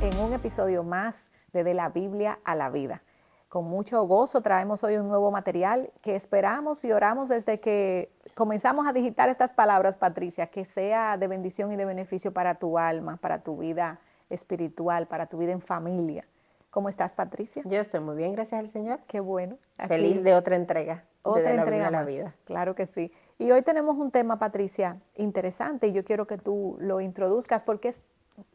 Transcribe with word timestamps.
en 0.00 0.18
un 0.18 0.32
episodio 0.32 0.82
más 0.82 1.30
de 1.52 1.62
De 1.62 1.72
la 1.72 1.88
Biblia 1.88 2.40
a 2.42 2.56
la 2.56 2.68
Vida. 2.68 3.02
Con 3.48 3.66
mucho 3.66 4.02
gozo 4.08 4.40
traemos 4.40 4.82
hoy 4.82 4.96
un 4.96 5.06
nuevo 5.06 5.30
material 5.30 5.92
que 6.02 6.16
esperamos 6.16 6.84
y 6.84 6.90
oramos 6.90 7.28
desde 7.28 7.60
que 7.60 8.10
comenzamos 8.34 8.88
a 8.88 8.92
digitar 8.92 9.28
estas 9.28 9.52
palabras, 9.52 9.96
Patricia, 9.96 10.48
que 10.48 10.64
sea 10.64 11.16
de 11.16 11.28
bendición 11.28 11.72
y 11.72 11.76
de 11.76 11.84
beneficio 11.84 12.32
para 12.32 12.56
tu 12.56 12.76
alma, 12.76 13.18
para 13.18 13.44
tu 13.44 13.56
vida 13.56 14.00
espiritual, 14.30 15.06
para 15.06 15.26
tu 15.26 15.38
vida 15.38 15.52
en 15.52 15.60
familia. 15.60 16.24
¿Cómo 16.70 16.88
estás, 16.88 17.12
Patricia? 17.12 17.62
Yo 17.64 17.78
estoy 17.78 18.00
muy 18.00 18.16
bien, 18.16 18.32
gracias 18.32 18.58
al 18.58 18.68
Señor. 18.68 18.98
Qué 19.06 19.20
bueno. 19.20 19.58
Feliz 19.86 20.24
de 20.24 20.34
otra 20.34 20.56
entrega. 20.56 21.04
Otra 21.22 21.54
entrega 21.54 21.84
de 21.84 21.90
la 21.92 22.02
vida. 22.02 22.34
Claro 22.46 22.74
que 22.74 22.86
sí. 22.86 23.12
Y 23.38 23.52
hoy 23.52 23.62
tenemos 23.62 23.96
un 23.96 24.10
tema, 24.10 24.40
Patricia, 24.40 24.96
interesante 25.14 25.86
y 25.86 25.92
yo 25.92 26.04
quiero 26.04 26.26
que 26.26 26.36
tú 26.36 26.76
lo 26.80 27.00
introduzcas 27.00 27.62
porque 27.62 27.88
es 27.88 28.02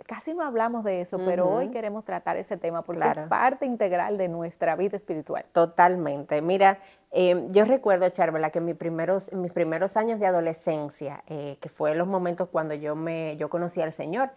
casi 0.06 0.34
no 0.34 0.44
hablamos 0.44 0.84
de 0.84 1.02
eso, 1.02 1.18
pero 1.26 1.50
hoy 1.50 1.70
queremos 1.70 2.06
tratar 2.06 2.38
ese 2.38 2.58
tema 2.58 2.84
porque 2.84 3.08
es 3.08 3.20
parte 3.22 3.66
integral 3.66 4.18
de 4.18 4.28
nuestra 4.28 4.76
vida 4.76 4.96
espiritual. 4.96 5.46
Totalmente. 5.52 6.42
Mira, 6.42 6.80
eh, 7.12 7.48
yo 7.52 7.66
recuerdo, 7.66 8.10
Charvela, 8.10 8.50
que 8.50 8.60
en 8.60 8.66
mis 8.66 8.76
primeros, 8.76 9.32
mis 9.34 9.52
primeros 9.52 9.98
años 9.98 10.20
de 10.20 10.26
adolescencia, 10.26 11.24
eh, 11.28 11.58
que 11.62 11.70
fue 11.70 11.96
los 11.96 12.08
momentos 12.08 12.50
cuando 12.50 12.74
yo, 12.74 12.96
me, 12.96 13.38
yo 13.38 13.50
conocí 13.50 13.82
al 13.82 13.94
Señor, 13.94 14.32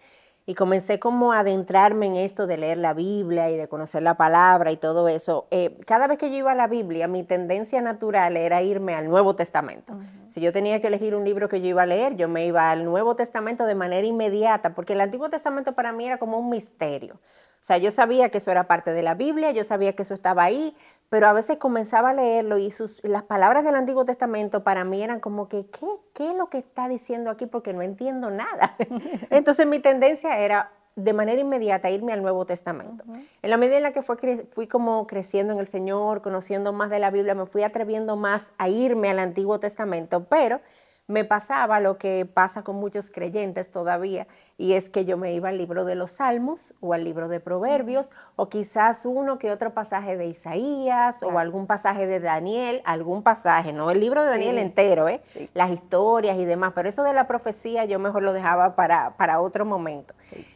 y 0.49 0.55
comencé 0.55 1.01
como 1.01 1.33
a 1.33 1.41
adentrarme 1.41 2.07
en 2.07 2.15
esto 2.15 2.47
de 2.47 2.57
leer 2.57 2.79
la 2.79 2.95
Biblia 2.95 3.51
y 3.51 3.57
de 3.57 3.67
conocer 3.67 4.05
la 4.05 4.17
palabra 4.17 4.71
y 4.71 4.77
todo 4.77 5.09
eso. 5.09 5.49
Eh, 5.51 5.77
cada 5.87 6.07
vez 6.07 6.19
que 6.19 6.31
yo 6.31 6.37
iba 6.37 6.53
a 6.53 6.55
la 6.55 6.69
Biblia, 6.69 7.09
mi 7.09 7.25
tendencia 7.25 7.83
natural 7.83 8.37
era 8.37 8.63
irme 8.63 8.95
al 8.95 9.09
Nuevo 9.09 9.35
Testamento. 9.35 9.99
Si 10.29 10.41
yo 10.41 10.53
tenía 10.53 10.81
que 10.81 10.87
elegir 10.87 11.17
un 11.17 11.25
libro 11.25 11.49
que 11.49 11.61
yo 11.61 11.67
iba 11.67 11.83
a 11.83 11.87
leer, 11.87 12.15
yo 12.15 12.29
me 12.29 12.47
iba 12.47 12.71
al 12.71 12.85
Nuevo 12.85 13.17
Testamento 13.17 13.67
de 13.67 13.75
manera 13.75 14.07
inmediata, 14.07 14.73
porque 14.75 14.93
el 14.93 15.01
Antiguo 15.01 15.29
Testamento 15.29 15.75
para 15.75 15.91
mí 15.91 16.07
era 16.07 16.19
como 16.19 16.39
un 16.39 16.49
misterio. 16.49 17.15
O 17.15 17.65
sea, 17.67 17.79
yo 17.79 17.91
sabía 17.91 18.29
que 18.29 18.39
eso 18.39 18.53
era 18.53 18.69
parte 18.69 18.93
de 18.93 19.03
la 19.03 19.15
Biblia, 19.15 19.51
yo 19.51 19.65
sabía 19.65 19.95
que 19.95 20.03
eso 20.03 20.15
estaba 20.15 20.45
ahí, 20.45 20.77
pero 21.09 21.27
a 21.27 21.33
veces 21.33 21.59
comenzaba 21.59 22.11
a 22.11 22.15
leerlo 22.15 22.59
y 22.59 22.71
sus, 22.71 23.03
las 23.05 23.23
palabras 23.23 23.65
del 23.65 23.75
Antiguo 23.75 24.05
Testamento 24.05 24.65
para 24.65 24.85
mí 24.85 25.03
eran 25.03 25.21
como 25.21 25.49
que, 25.49 25.67
¿qué, 25.67 25.87
¿qué 26.13 26.31
es 26.31 26.37
lo 26.37 26.49
que 26.49 26.59
está 26.59 26.89
diciendo 26.89 27.31
aquí? 27.31 27.47
Porque 27.47 27.73
no 27.73 27.83
entiendo 27.83 28.31
nada. 28.31 28.77
Entonces 29.31 29.67
mi 29.67 29.79
tendencia 29.79 30.39
era 30.39 30.73
de 30.97 31.13
manera 31.13 31.41
inmediata 31.41 31.91
irme 31.91 32.15
al 32.15 32.23
Nuevo 32.23 32.47
Testamento. 32.47 33.05
En 33.43 33.51
la 33.51 33.59
medida 33.59 33.77
en 33.77 33.83
la 33.83 33.93
que 33.93 34.03
fue, 34.03 34.17
fui 34.51 34.67
como 34.67 35.07
creciendo 35.07 35.53
en 35.53 35.59
el 35.59 35.67
Señor, 35.67 36.23
conociendo 36.23 36.73
más 36.73 36.89
de 36.89 36.99
la 36.99 37.11
Biblia, 37.11 37.35
me 37.35 37.45
fui 37.45 37.63
atreviendo 37.63 38.17
más 38.17 38.51
a 38.57 38.71
irme 38.71 39.11
al 39.11 39.19
Antiguo 39.19 39.61
Testamento, 39.61 40.25
pero 40.25 40.61
me 41.09 41.25
pasaba 41.25 41.81
lo 41.81 41.99
que 41.99 42.27
pasa 42.27 42.65
con 42.65 42.77
muchos 42.77 43.11
creyentes 43.11 43.71
todavía, 43.71 44.27
y 44.59 44.73
es 44.73 44.91
que 44.91 45.05
yo 45.05 45.17
me 45.17 45.35
iba 45.35 45.51
al 45.51 45.59
libro 45.59 45.85
de 45.85 45.95
los 45.95 46.13
Salmos 46.13 46.75
o 46.81 46.95
al 46.95 47.05
libro 47.05 47.29
de 47.29 47.41
Proverbios, 47.41 48.11
o 48.35 48.49
quizás 48.49 49.07
uno 49.07 49.39
que 49.39 49.53
otro 49.53 49.73
pasaje 49.73 50.17
de 50.17 50.27
Isaías 50.27 51.23
o 51.23 51.39
algún 51.39 51.67
pasaje 51.67 52.07
de 52.07 52.21
Daniel, 52.21 52.83
algún 52.85 53.23
pasaje, 53.23 53.73
no 53.73 53.91
el 53.91 54.01
libro 54.01 54.23
de 54.23 54.31
Daniel 54.31 54.59
entero, 54.59 55.09
¿eh? 55.09 55.21
las 55.55 55.71
historias 55.71 56.39
y 56.39 56.45
demás, 56.45 56.73
pero 56.75 56.89
eso 56.89 57.05
de 57.05 57.13
la 57.13 57.27
profecía 57.27 57.85
yo 57.85 57.99
mejor 57.99 58.23
lo 58.23 58.33
dejaba 58.33 58.75
para, 58.75 59.17
para 59.17 59.41
otro 59.41 59.65
momento. 59.65 60.15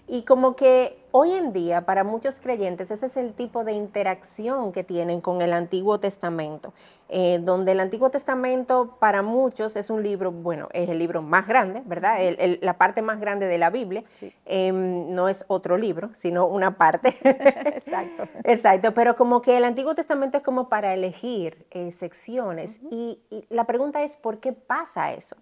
Y 0.08 0.22
como 0.22 0.56
que 0.56 0.99
hoy 1.12 1.32
en 1.32 1.52
día 1.52 1.86
para 1.86 2.04
muchos 2.04 2.38
creyentes 2.40 2.90
ese 2.90 3.06
es 3.06 3.16
el 3.16 3.32
tipo 3.32 3.64
de 3.64 3.72
interacción 3.72 4.72
que 4.72 4.84
tienen 4.84 5.20
con 5.20 5.42
el 5.42 5.52
Antiguo 5.52 5.98
Testamento, 5.98 6.72
eh, 7.08 7.40
donde 7.42 7.72
el 7.72 7.80
Antiguo 7.80 8.10
Testamento 8.10 8.96
para 8.98 9.22
muchos 9.22 9.76
es 9.76 9.90
un 9.90 10.02
libro, 10.02 10.30
bueno, 10.30 10.68
es 10.72 10.88
el 10.88 10.98
libro 10.98 11.22
más 11.22 11.48
grande, 11.48 11.82
¿verdad? 11.84 12.18
la 12.60 12.78
parte 12.78 13.02
más 13.02 13.20
grande 13.20 13.46
de 13.46 13.58
la 13.58 13.70
Biblia, 13.70 14.04
em, 14.44 15.12
no 15.14 15.28
es 15.28 15.44
otro 15.48 15.76
libro, 15.76 16.10
sino 16.14 16.46
una 16.46 16.76
parte. 16.76 17.08
Exacto. 17.24 18.28
Exacto, 18.44 18.94
pero 18.94 19.16
como 19.16 19.42
que 19.42 19.56
el 19.56 19.64
Antiguo 19.64 19.94
Testamento 19.94 20.38
es 20.38 20.44
como 20.44 20.68
para 20.68 20.94
elegir 20.94 21.66
eh, 21.70 21.92
secciones 21.92 22.78
y, 22.90 23.20
la 23.48 23.64
pregunta 23.64 24.02
es, 24.02 24.16
¿por 24.16 24.38
qué 24.38 24.52
pasa 24.52 25.12
eso? 25.12 25.36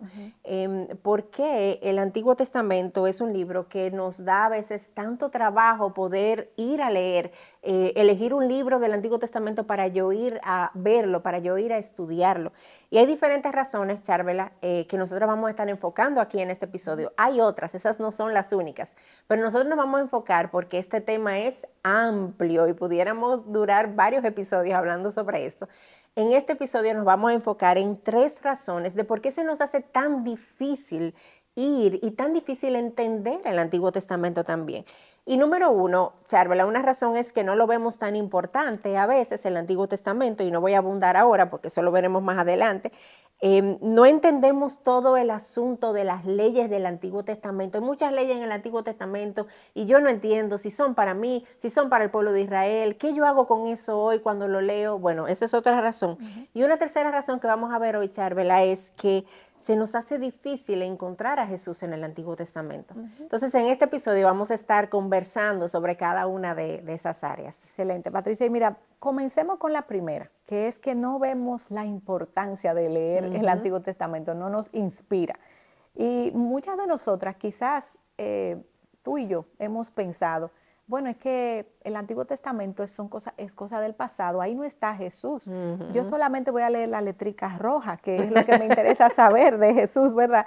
Em, 0.45 0.87
¿Por 1.03 1.25
qué 1.25 1.79
el 1.83 1.99
Antiguo 1.99 2.37
Testamento 2.37 3.07
es 3.07 3.21
un 3.21 3.33
libro 3.33 3.69
que 3.69 3.91
nos 3.91 4.25
da 4.25 4.47
a 4.47 4.49
veces 4.49 4.91
tanto 4.95 5.31
trabajo 5.31 5.58
poder 5.95 6.53
ir 6.57 6.81
a 6.83 6.91
leer, 6.91 7.33
eh, 7.63 7.93
elegir 7.97 8.35
un 8.35 8.49
libro 8.49 8.79
del 8.79 8.93
Antiguo 8.93 9.19
Testamento 9.19 9.67
para 9.67 9.89
yo 9.89 10.13
ir 10.13 10.41
a 10.45 10.71
verlo, 10.75 11.23
para 11.23 11.39
yo 11.39 11.59
ir 11.59 11.73
a 11.73 11.79
estudiarlo? 11.79 12.53
Y 12.91 12.99
hay 12.99 13.07
diferentes 13.07 13.51
razones, 13.53 14.03
Charvela, 14.03 14.53
eh, 14.63 14.87
que 14.87 14.97
nosotros 14.97 15.29
vamos 15.29 15.49
a 15.49 15.51
estar 15.51 15.69
enfocando 15.69 16.21
aquí 16.21 16.41
en 16.41 16.51
este 16.51 16.67
episodio. 16.67 17.13
Hay 17.17 17.41
otras, 17.41 17.75
esas 17.75 18.01
no 18.01 18.13
son 18.13 18.35
las 18.35 18.53
únicas, 18.53 18.95
pero 19.27 19.43
nosotros 19.43 19.69
nos 19.69 19.79
vamos 19.79 19.99
a 19.99 20.03
enfocar 20.03 20.51
porque 20.51 20.79
este 20.79 21.01
tema 21.01 21.39
es 21.39 21.67
amplio 21.83 22.69
y 22.69 22.73
pudiéramos 22.73 23.51
durar 23.53 23.95
varios 23.95 24.25
episodios 24.25 24.75
hablando 24.75 25.11
sobre 25.11 25.45
esto. 25.47 25.69
En 26.17 26.33
este 26.33 26.55
episodio 26.55 26.95
nos 26.95 27.05
vamos 27.05 27.31
a 27.31 27.35
enfocar 27.35 27.79
en 27.79 28.01
tres 28.03 28.43
razones 28.43 28.95
de 28.95 29.05
por 29.05 29.21
qué 29.21 29.31
se 29.31 29.45
nos 29.45 29.61
hace 29.61 29.81
tan 29.81 30.25
difícil 30.25 31.15
ir 31.59 31.99
y 32.03 32.13
tan 32.13 32.33
difícil 32.33 32.77
entender 32.77 33.41
el 33.45 33.59
Antiguo 33.59 33.93
Testamento 33.93 34.45
también. 34.45 34.85
Y 35.29 35.37
número 35.37 35.71
uno, 35.71 36.15
Charvela, 36.27 36.65
una 36.65 36.81
razón 36.81 37.15
es 37.15 37.35
que 37.35 37.45
no 37.45 37.55
lo 37.55 37.67
vemos 37.67 37.99
tan 37.99 38.17
importante 38.17 38.97
a 38.97 39.05
veces 39.05 39.45
el 39.45 39.59
Antiguo 39.59 39.87
Testamento, 39.87 40.43
y 40.43 40.51
no 40.51 40.63
voy 40.63 40.73
a 40.73 40.79
abundar 40.79 41.19
ahora 41.19 41.51
porque 41.51 41.69
eso 41.69 41.83
lo 41.83 41.93
veremos 41.93 42.23
más 42.23 42.39
adelante, 42.39 42.93
Em, 43.41 43.79
no 43.81 44.05
entendemos 44.05 44.83
todo 44.83 45.17
el 45.17 45.31
asunto 45.31 45.93
de 45.93 46.03
las 46.03 46.25
leyes 46.25 46.69
del 46.69 46.87
Antiguo 46.87 47.23
Testamento. 47.23 47.79
Hay 47.79 47.85
muchas 47.85 48.13
leyes 48.13 48.37
en 48.37 48.43
el 48.43 48.51
Antiguo 48.51 48.83
Testamento 48.83 49.47
y 49.75 49.87
yo 49.87 50.01
no 50.01 50.09
entiendo 50.09 50.59
si 50.59 50.73
son 50.73 50.97
para 50.97 51.15
mí, 51.15 51.45
si 51.57 51.71
son 51.71 51.89
para 51.89 52.03
el 52.03 52.11
pueblo 52.11 52.33
de 52.33 52.41
Israel, 52.41 52.97
qué 52.97 53.15
yo 53.15 53.27
hago 53.27 53.47
con 53.47 53.69
eso 53.69 54.01
hoy 54.01 54.19
cuando 54.19 54.49
lo 54.49 54.61
leo. 54.61 54.99
Bueno, 54.99 55.29
esa 55.29 55.45
es 55.45 55.55
otra 55.55 55.81
razón. 55.81 56.19
Y 56.53 56.65
una 56.65 56.79
tercera 56.79 57.13
razón 57.13 57.39
que 57.39 57.47
vamos 57.47 57.73
a 57.73 57.79
ver 57.79 57.97
hoy, 57.97 58.09
Charvela, 58.09 58.65
es 58.65 58.91
que 58.97 59.25
se 59.69 59.77
nos 59.77 59.95
hace 59.95 60.19
difícil 60.19 60.81
encontrar 60.81 61.39
a 61.39 61.47
Jesús 61.47 61.83
en 61.83 61.93
el 61.93 62.03
Antiguo 62.03 62.35
Testamento. 62.35 62.95
Entonces, 63.21 63.55
en 63.55 63.67
este 63.67 63.85
episodio 63.85 64.25
vamos 64.25 64.51
a 64.51 64.55
estar 64.55 64.89
conversando 64.89 65.69
sobre 65.69 65.95
cada 65.95 66.27
una 66.27 66.55
de, 66.55 66.83
esas 66.87 67.23
áreas. 67.23 67.55
Excelente, 67.57 68.11
Patricia. 68.11 68.47
Y 68.47 68.49
mira, 68.49 68.79
comencemos 68.99 69.59
con 69.59 69.75
la 69.75 69.83
primera, 69.83 70.31
que 70.47 70.69
es 70.69 70.79
que 70.81 70.95
no 70.95 71.19
vemos 71.19 71.71
la 71.71 71.85
importancia 71.85 72.73
de 72.73 72.89
leer 72.89 73.25
el 73.25 73.47
Antiguo 73.47 73.83
Testamento, 73.83 74.33
no 74.33 74.49
nos 74.49 74.73
inspira. 74.73 75.39
Y 75.95 76.31
muchas 76.33 76.79
de 76.79 76.87
nosotras, 76.87 77.37
quizás 77.37 77.99
eh, 78.17 78.57
tú 79.03 79.19
y 79.19 79.27
yo, 79.27 79.45
hemos 79.59 79.91
pensado, 79.91 80.51
bueno, 80.89 81.11
es 81.11 81.19
que 81.19 81.71
el 81.85 81.97
Antiguo 81.97 82.25
Testamento 82.25 82.83
es, 82.83 82.91
son 82.91 83.09
cosa, 83.09 83.35
es 83.37 83.53
cosa 83.53 83.79
del 83.79 83.95
pasado, 83.95 84.41
ahí 84.41 84.55
no 84.55 84.65
está 84.65 84.95
Jesús. 84.97 85.45
Yo 85.93 86.03
solamente 86.05 86.51
voy 86.51 86.63
a 86.63 86.71
leer 86.71 86.89
la 86.89 87.03
letrica 87.03 87.59
roja, 87.59 87.99
que 87.99 88.17
es 88.17 88.31
lo 88.31 88.45
que 88.47 88.59
me 88.59 88.65
interesa 88.71 89.11
saber 89.11 89.59
de 89.59 89.75
Jesús, 89.75 90.15
¿verdad? 90.15 90.47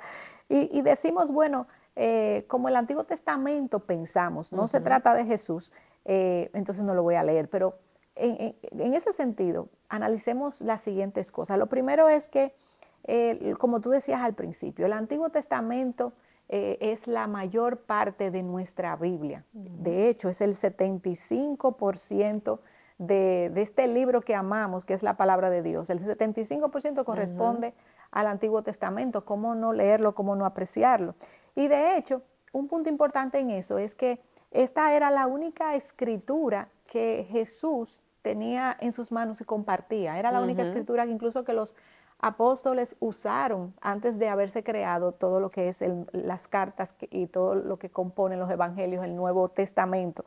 Y, 0.50 0.81
decimos, 0.81 1.31
bueno, 1.31 1.68
eh, 1.96 2.46
como 2.47 2.69
el 2.69 2.75
Antiguo 2.75 3.03
Testamento 3.03 3.81
pensamos, 3.81 4.52
no 4.52 4.68
se 4.68 4.81
trata 4.81 5.13
de 5.13 5.25
Jesús, 5.25 5.72
eh, 6.06 6.50
entonces 6.53 6.84
no 6.84 6.96
lo 6.96 7.03
voy 7.03 7.16
a 7.16 7.23
leer. 7.23 7.47
Pero 7.47 7.75
en, 8.16 8.56
en, 8.62 8.94
ese 8.96 9.13
sentido, 9.13 9.69
analicemos 9.90 10.59
las 10.62 10.81
siguientes 10.81 11.31
cosas. 11.31 11.59
Lo 11.59 11.68
primero 11.68 12.09
es 12.09 12.28
que, 12.28 12.56
eh, 13.03 13.53
como 13.59 13.79
tú 13.79 13.91
decías 13.91 14.22
al 14.22 14.34
principio, 14.34 14.88
el 14.88 14.94
Antiguo 14.94 15.29
Testamento 15.29 16.13
eh, 16.53 16.78
es 16.81 17.07
la 17.07 17.28
mayor 17.28 17.78
parte 17.78 18.29
de 18.29 18.44
nuestra 18.44 18.97
Biblia. 18.97 19.45
De 19.53 20.09
hecho, 20.09 20.28
es 20.28 20.41
el 20.41 20.53
75% 20.53 22.59
de, 22.97 23.49
de, 23.53 23.61
este 23.61 23.87
libro 23.87 24.20
que 24.20 24.35
amamos, 24.35 24.84
que 24.84 24.93
es 24.93 25.02
la 25.02 25.16
palabra 25.16 25.49
de 25.49 25.64
Dios. 25.64 25.90
El 25.90 26.02
75% 26.02 27.05
corresponde 27.05 27.73
al 28.11 28.28
Antiguo 28.28 28.64
Testamento. 28.64 29.23
¿Cómo 29.23 29.55
no 29.55 29.72
leerlo? 29.72 30.14
¿Cómo 30.14 30.35
no 30.35 30.46
apreciarlo? 30.46 31.16
Y 31.55 31.70
de 31.70 31.96
hecho, 31.96 32.22
un 32.52 32.67
punto 32.67 32.90
importante 32.90 33.40
en 33.40 33.52
eso 33.52 33.78
es 33.78 33.96
que 33.96 34.20
esta 34.52 34.93
era 34.93 35.09
la 35.09 35.28
única 35.28 35.75
escritura 35.75 36.67
que 36.85 37.25
Jesús 37.29 38.02
tenía 38.22 38.75
en 38.81 38.91
sus 38.91 39.09
manos 39.09 39.40
y 39.40 39.46
compartía. 39.46 40.20
Era 40.20 40.34
la 40.34 40.41
única 40.41 40.64
escritura 40.64 41.05
que 41.05 41.11
incluso 41.11 41.46
que 41.46 41.53
los 41.53 41.75
apóstoles 42.22 42.96
usaron 43.00 43.73
antes 43.82 44.20
de 44.20 44.29
haberse 44.29 44.64
creado 44.64 45.12
todo 45.12 45.40
lo 45.40 45.50
que 45.50 45.68
es 45.68 45.84
las 46.12 46.47
cartas 46.47 46.96
y 47.09 47.28
todo 47.28 47.56
lo 47.56 47.78
que 47.78 47.90
componen 47.90 48.40
los 48.40 48.50
evangelios, 48.50 49.03
el 49.03 49.16
Nuevo 49.16 49.50
Testamento. 49.50 50.23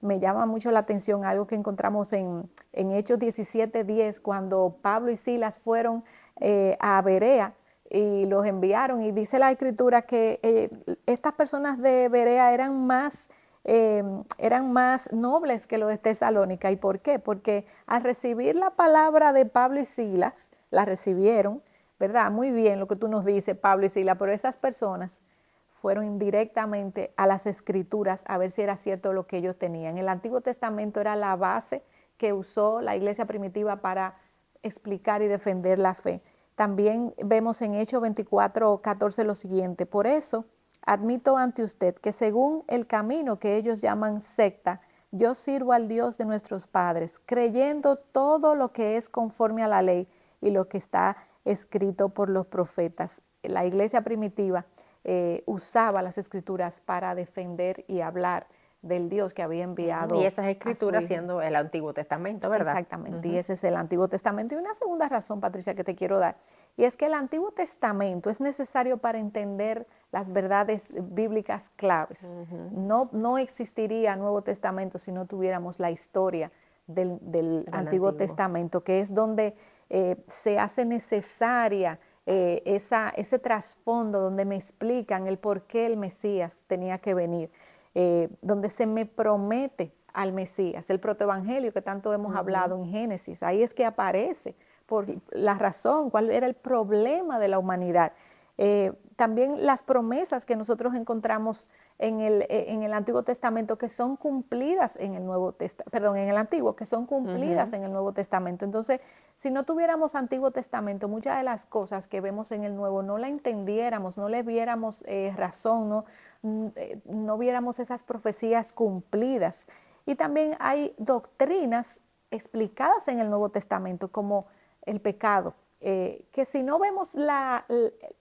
Me 0.00 0.18
llama 0.18 0.44
mucho 0.44 0.70
la 0.70 0.80
atención 0.80 1.24
algo 1.24 1.46
que 1.46 1.54
encontramos 1.54 2.12
en, 2.12 2.50
en 2.72 2.92
Hechos 2.92 3.18
17:10, 3.18 4.20
cuando 4.20 4.76
Pablo 4.82 5.10
y 5.10 5.16
Silas 5.16 5.58
fueron 5.58 6.04
eh, 6.40 6.76
a 6.80 7.00
Berea 7.00 7.54
y 7.90 8.26
los 8.26 8.44
enviaron. 8.44 9.02
Y 9.02 9.12
dice 9.12 9.38
la 9.38 9.50
escritura 9.50 10.02
que 10.02 10.40
eh, 10.42 10.70
estas 11.06 11.32
personas 11.34 11.80
de 11.80 12.08
Berea 12.08 12.52
eran 12.52 12.86
más, 12.86 13.30
eh, 13.64 14.02
eran 14.38 14.72
más 14.72 15.10
nobles 15.12 15.66
que 15.66 15.78
los 15.78 15.88
de 15.88 15.98
Tesalónica. 15.98 16.70
¿Y 16.70 16.76
por 16.76 17.00
qué? 17.00 17.18
Porque 17.18 17.66
al 17.86 18.02
recibir 18.02 18.54
la 18.56 18.70
palabra 18.70 19.32
de 19.32 19.46
Pablo 19.46 19.80
y 19.80 19.84
Silas, 19.86 20.50
la 20.76 20.84
recibieron, 20.84 21.62
¿verdad? 21.98 22.30
Muy 22.30 22.50
bien 22.50 22.78
lo 22.78 22.86
que 22.86 22.96
tú 22.96 23.08
nos 23.08 23.24
dices, 23.24 23.56
Pablo 23.56 23.86
y 23.86 23.88
Sila, 23.88 24.16
pero 24.16 24.30
esas 24.30 24.58
personas 24.58 25.22
fueron 25.70 26.04
indirectamente 26.04 27.14
a 27.16 27.26
las 27.26 27.46
escrituras 27.46 28.24
a 28.28 28.36
ver 28.36 28.50
si 28.50 28.60
era 28.60 28.76
cierto 28.76 29.14
lo 29.14 29.26
que 29.26 29.38
ellos 29.38 29.56
tenían. 29.56 29.96
El 29.96 30.06
Antiguo 30.06 30.42
Testamento 30.42 31.00
era 31.00 31.16
la 31.16 31.34
base 31.34 31.82
que 32.18 32.34
usó 32.34 32.82
la 32.82 32.94
iglesia 32.94 33.24
primitiva 33.24 33.76
para 33.76 34.16
explicar 34.62 35.22
y 35.22 35.28
defender 35.28 35.78
la 35.78 35.94
fe. 35.94 36.22
También 36.56 37.14
vemos 37.24 37.62
en 37.62 37.74
Hechos 37.74 38.02
24, 38.02 38.82
14 38.82 39.24
lo 39.24 39.34
siguiente, 39.34 39.86
por 39.86 40.06
eso 40.06 40.44
admito 40.82 41.38
ante 41.38 41.62
usted 41.62 41.94
que 41.94 42.12
según 42.12 42.64
el 42.68 42.86
camino 42.86 43.38
que 43.38 43.56
ellos 43.56 43.80
llaman 43.80 44.20
secta, 44.20 44.82
yo 45.10 45.34
sirvo 45.34 45.72
al 45.72 45.88
Dios 45.88 46.18
de 46.18 46.26
nuestros 46.26 46.66
padres, 46.66 47.18
creyendo 47.24 47.96
todo 47.96 48.54
lo 48.54 48.72
que 48.72 48.98
es 48.98 49.08
conforme 49.08 49.62
a 49.62 49.68
la 49.68 49.80
ley 49.80 50.06
y 50.46 50.50
lo 50.50 50.68
que 50.68 50.78
está 50.78 51.16
escrito 51.44 52.10
por 52.10 52.30
los 52.30 52.46
profetas. 52.46 53.20
La 53.42 53.66
iglesia 53.66 54.02
primitiva 54.02 54.66
eh, 55.04 55.42
usaba 55.46 56.02
las 56.02 56.18
escrituras 56.18 56.80
para 56.80 57.14
defender 57.14 57.84
y 57.88 58.00
hablar 58.00 58.46
del 58.82 59.08
Dios 59.08 59.34
que 59.34 59.42
había 59.42 59.64
enviado. 59.64 60.20
Y 60.20 60.24
esas 60.24 60.46
escrituras 60.46 61.06
siendo 61.06 61.42
el 61.42 61.56
Antiguo 61.56 61.92
Testamento, 61.92 62.48
¿verdad? 62.48 62.74
Exactamente, 62.74 63.26
y 63.26 63.36
ese 63.36 63.54
es 63.54 63.64
el 63.64 63.74
Antiguo 63.74 64.06
Testamento. 64.06 64.54
Y 64.54 64.58
una 64.58 64.74
segunda 64.74 65.08
razón, 65.08 65.40
Patricia, 65.40 65.74
que 65.74 65.82
te 65.82 65.96
quiero 65.96 66.20
dar, 66.20 66.36
y 66.76 66.84
es 66.84 66.96
que 66.96 67.06
el 67.06 67.14
Antiguo 67.14 67.50
Testamento 67.50 68.30
es 68.30 68.40
necesario 68.40 68.98
para 68.98 69.18
entender 69.18 69.88
las 70.12 70.32
verdades 70.32 70.92
bíblicas 70.96 71.70
claves. 71.70 72.36
no, 72.72 73.08
no 73.12 73.38
existiría 73.38 74.14
Nuevo 74.14 74.42
Testamento 74.42 75.00
si 75.00 75.10
no 75.10 75.26
tuviéramos 75.26 75.80
la 75.80 75.90
historia 75.90 76.52
del, 76.86 77.64
Antiguo, 77.72 78.14
Testamento, 78.14 78.82
que 78.82 79.00
es 79.00 79.14
donde 79.14 79.56
eh, 79.90 80.16
se 80.26 80.58
hace 80.58 80.84
necesaria 80.84 81.98
eh, 82.26 82.62
esa, 82.64 83.10
ese 83.10 83.38
trasfondo, 83.38 84.20
donde 84.20 84.44
me 84.44 84.56
explican 84.56 85.26
el 85.28 85.38
por 85.38 85.62
qué 85.62 85.86
el 85.86 85.96
Mesías 85.96 86.60
tenía 86.66 86.98
que 86.98 87.14
venir. 87.14 87.50
Eh, 87.94 88.28
donde 88.42 88.68
se 88.68 88.84
me 88.84 89.06
promete 89.06 89.92
al 90.12 90.32
Mesías, 90.32 90.90
el 90.90 91.00
protoevangelio 91.00 91.72
que 91.72 91.80
tanto 91.80 92.12
hemos 92.12 92.34
hablado 92.36 92.76
en 92.76 92.90
Génesis, 92.90 93.42
ahí 93.42 93.62
es 93.62 93.72
que 93.74 93.84
aparece 93.84 94.54
por 94.86 95.06
la 95.30 95.54
razón, 95.54 96.10
cuál 96.10 96.30
era 96.30 96.46
el 96.46 96.54
problema 96.54 97.38
de 97.38 97.48
la 97.48 97.58
humanidad. 97.58 98.12
Eh, 98.58 98.92
también 99.16 99.64
las 99.64 99.82
promesas 99.82 100.44
que 100.44 100.56
nosotros 100.56 100.94
encontramos 100.94 101.68
en 101.98 102.20
el, 102.20 102.42
eh, 102.42 102.66
en 102.68 102.82
el, 102.82 102.92
Antiguo 102.92 103.22
Testamento 103.22 103.78
que 103.78 103.88
son 103.88 104.16
cumplidas 104.16 104.96
en 104.96 105.14
el 105.14 105.24
Nuevo 105.24 105.52
Testamento, 105.52 105.90
perdón, 105.90 106.18
en 106.18 106.28
el 106.28 106.36
Antiguo, 106.36 106.76
que 106.76 106.84
son 106.84 107.06
cumplidas 107.06 107.72
en 107.72 107.82
el 107.82 107.92
Nuevo 107.92 108.12
Testamento. 108.12 108.66
Entonces, 108.66 109.00
si 109.34 109.50
no 109.50 109.64
tuviéramos 109.64 110.14
Antiguo 110.14 110.50
Testamento, 110.50 111.08
muchas 111.08 111.38
de 111.38 111.44
las 111.44 111.64
cosas 111.64 112.06
que 112.08 112.20
vemos 112.20 112.52
en 112.52 112.64
el 112.64 112.76
Nuevo 112.76 113.02
no 113.02 113.16
la 113.16 113.28
entendiéramos, 113.28 114.18
no 114.18 114.28
le 114.28 114.42
viéramos 114.42 115.02
eh, 115.06 115.32
razón, 115.34 115.88
no, 115.88 116.04
mm, 116.42 116.66
no 117.06 117.38
viéramos 117.38 117.78
esas 117.78 118.02
profecías 118.02 118.72
cumplidas. 118.72 119.66
Y 120.04 120.14
también 120.14 120.56
hay 120.60 120.94
doctrinas 120.98 122.00
explicadas 122.30 123.08
en 123.08 123.20
el 123.20 123.30
Nuevo 123.30 123.48
Testamento 123.48 124.08
como 124.08 124.46
el 124.82 125.00
pecado, 125.00 125.54
eh, 125.80 126.24
que 126.32 126.44
si 126.44 126.62
no 126.62 126.78
vemos 126.78 127.14
la, 127.14 127.66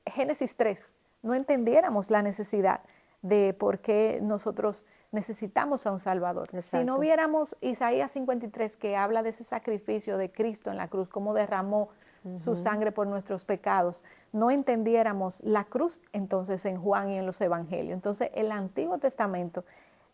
Génesis 0.06 0.56
3, 0.56 0.94
no 1.24 1.34
entendiéramos 1.34 2.12
la 2.12 2.22
necesidad 2.22 2.82
de 3.22 3.56
por 3.58 3.80
qué 3.80 4.20
nosotros 4.22 4.86
necesitamos 5.12 5.88
a 5.88 5.92
un 5.92 6.00
Salvador. 6.00 6.50
Si 6.62 6.84
no 6.84 7.00
viéramos 7.00 7.58
Isaías 7.62 8.12
53 8.12 8.78
que 8.78 8.96
habla 8.96 9.24
de 9.24 9.30
ese 9.30 9.44
sacrificio 9.44 10.18
de 10.18 10.32
Cristo 10.32 10.70
en 10.70 10.78
la 10.78 10.90
cruz, 10.90 11.08
cómo 11.10 11.34
derramó 11.34 11.90
su 12.38 12.56
sangre 12.56 12.92
por 12.92 13.06
nuestros 13.06 13.46
pecados, 13.46 14.04
no 14.32 14.50
entendiéramos 14.50 15.42
la 15.42 15.64
cruz 15.66 16.02
entonces 16.12 16.66
en 16.66 16.82
Juan 16.82 17.12
y 17.12 17.18
en 17.20 17.26
los 17.26 17.40
Evangelios. 17.40 17.94
Entonces 17.94 18.32
el 18.34 18.52
Antiguo 18.52 18.98
Testamento 18.98 19.64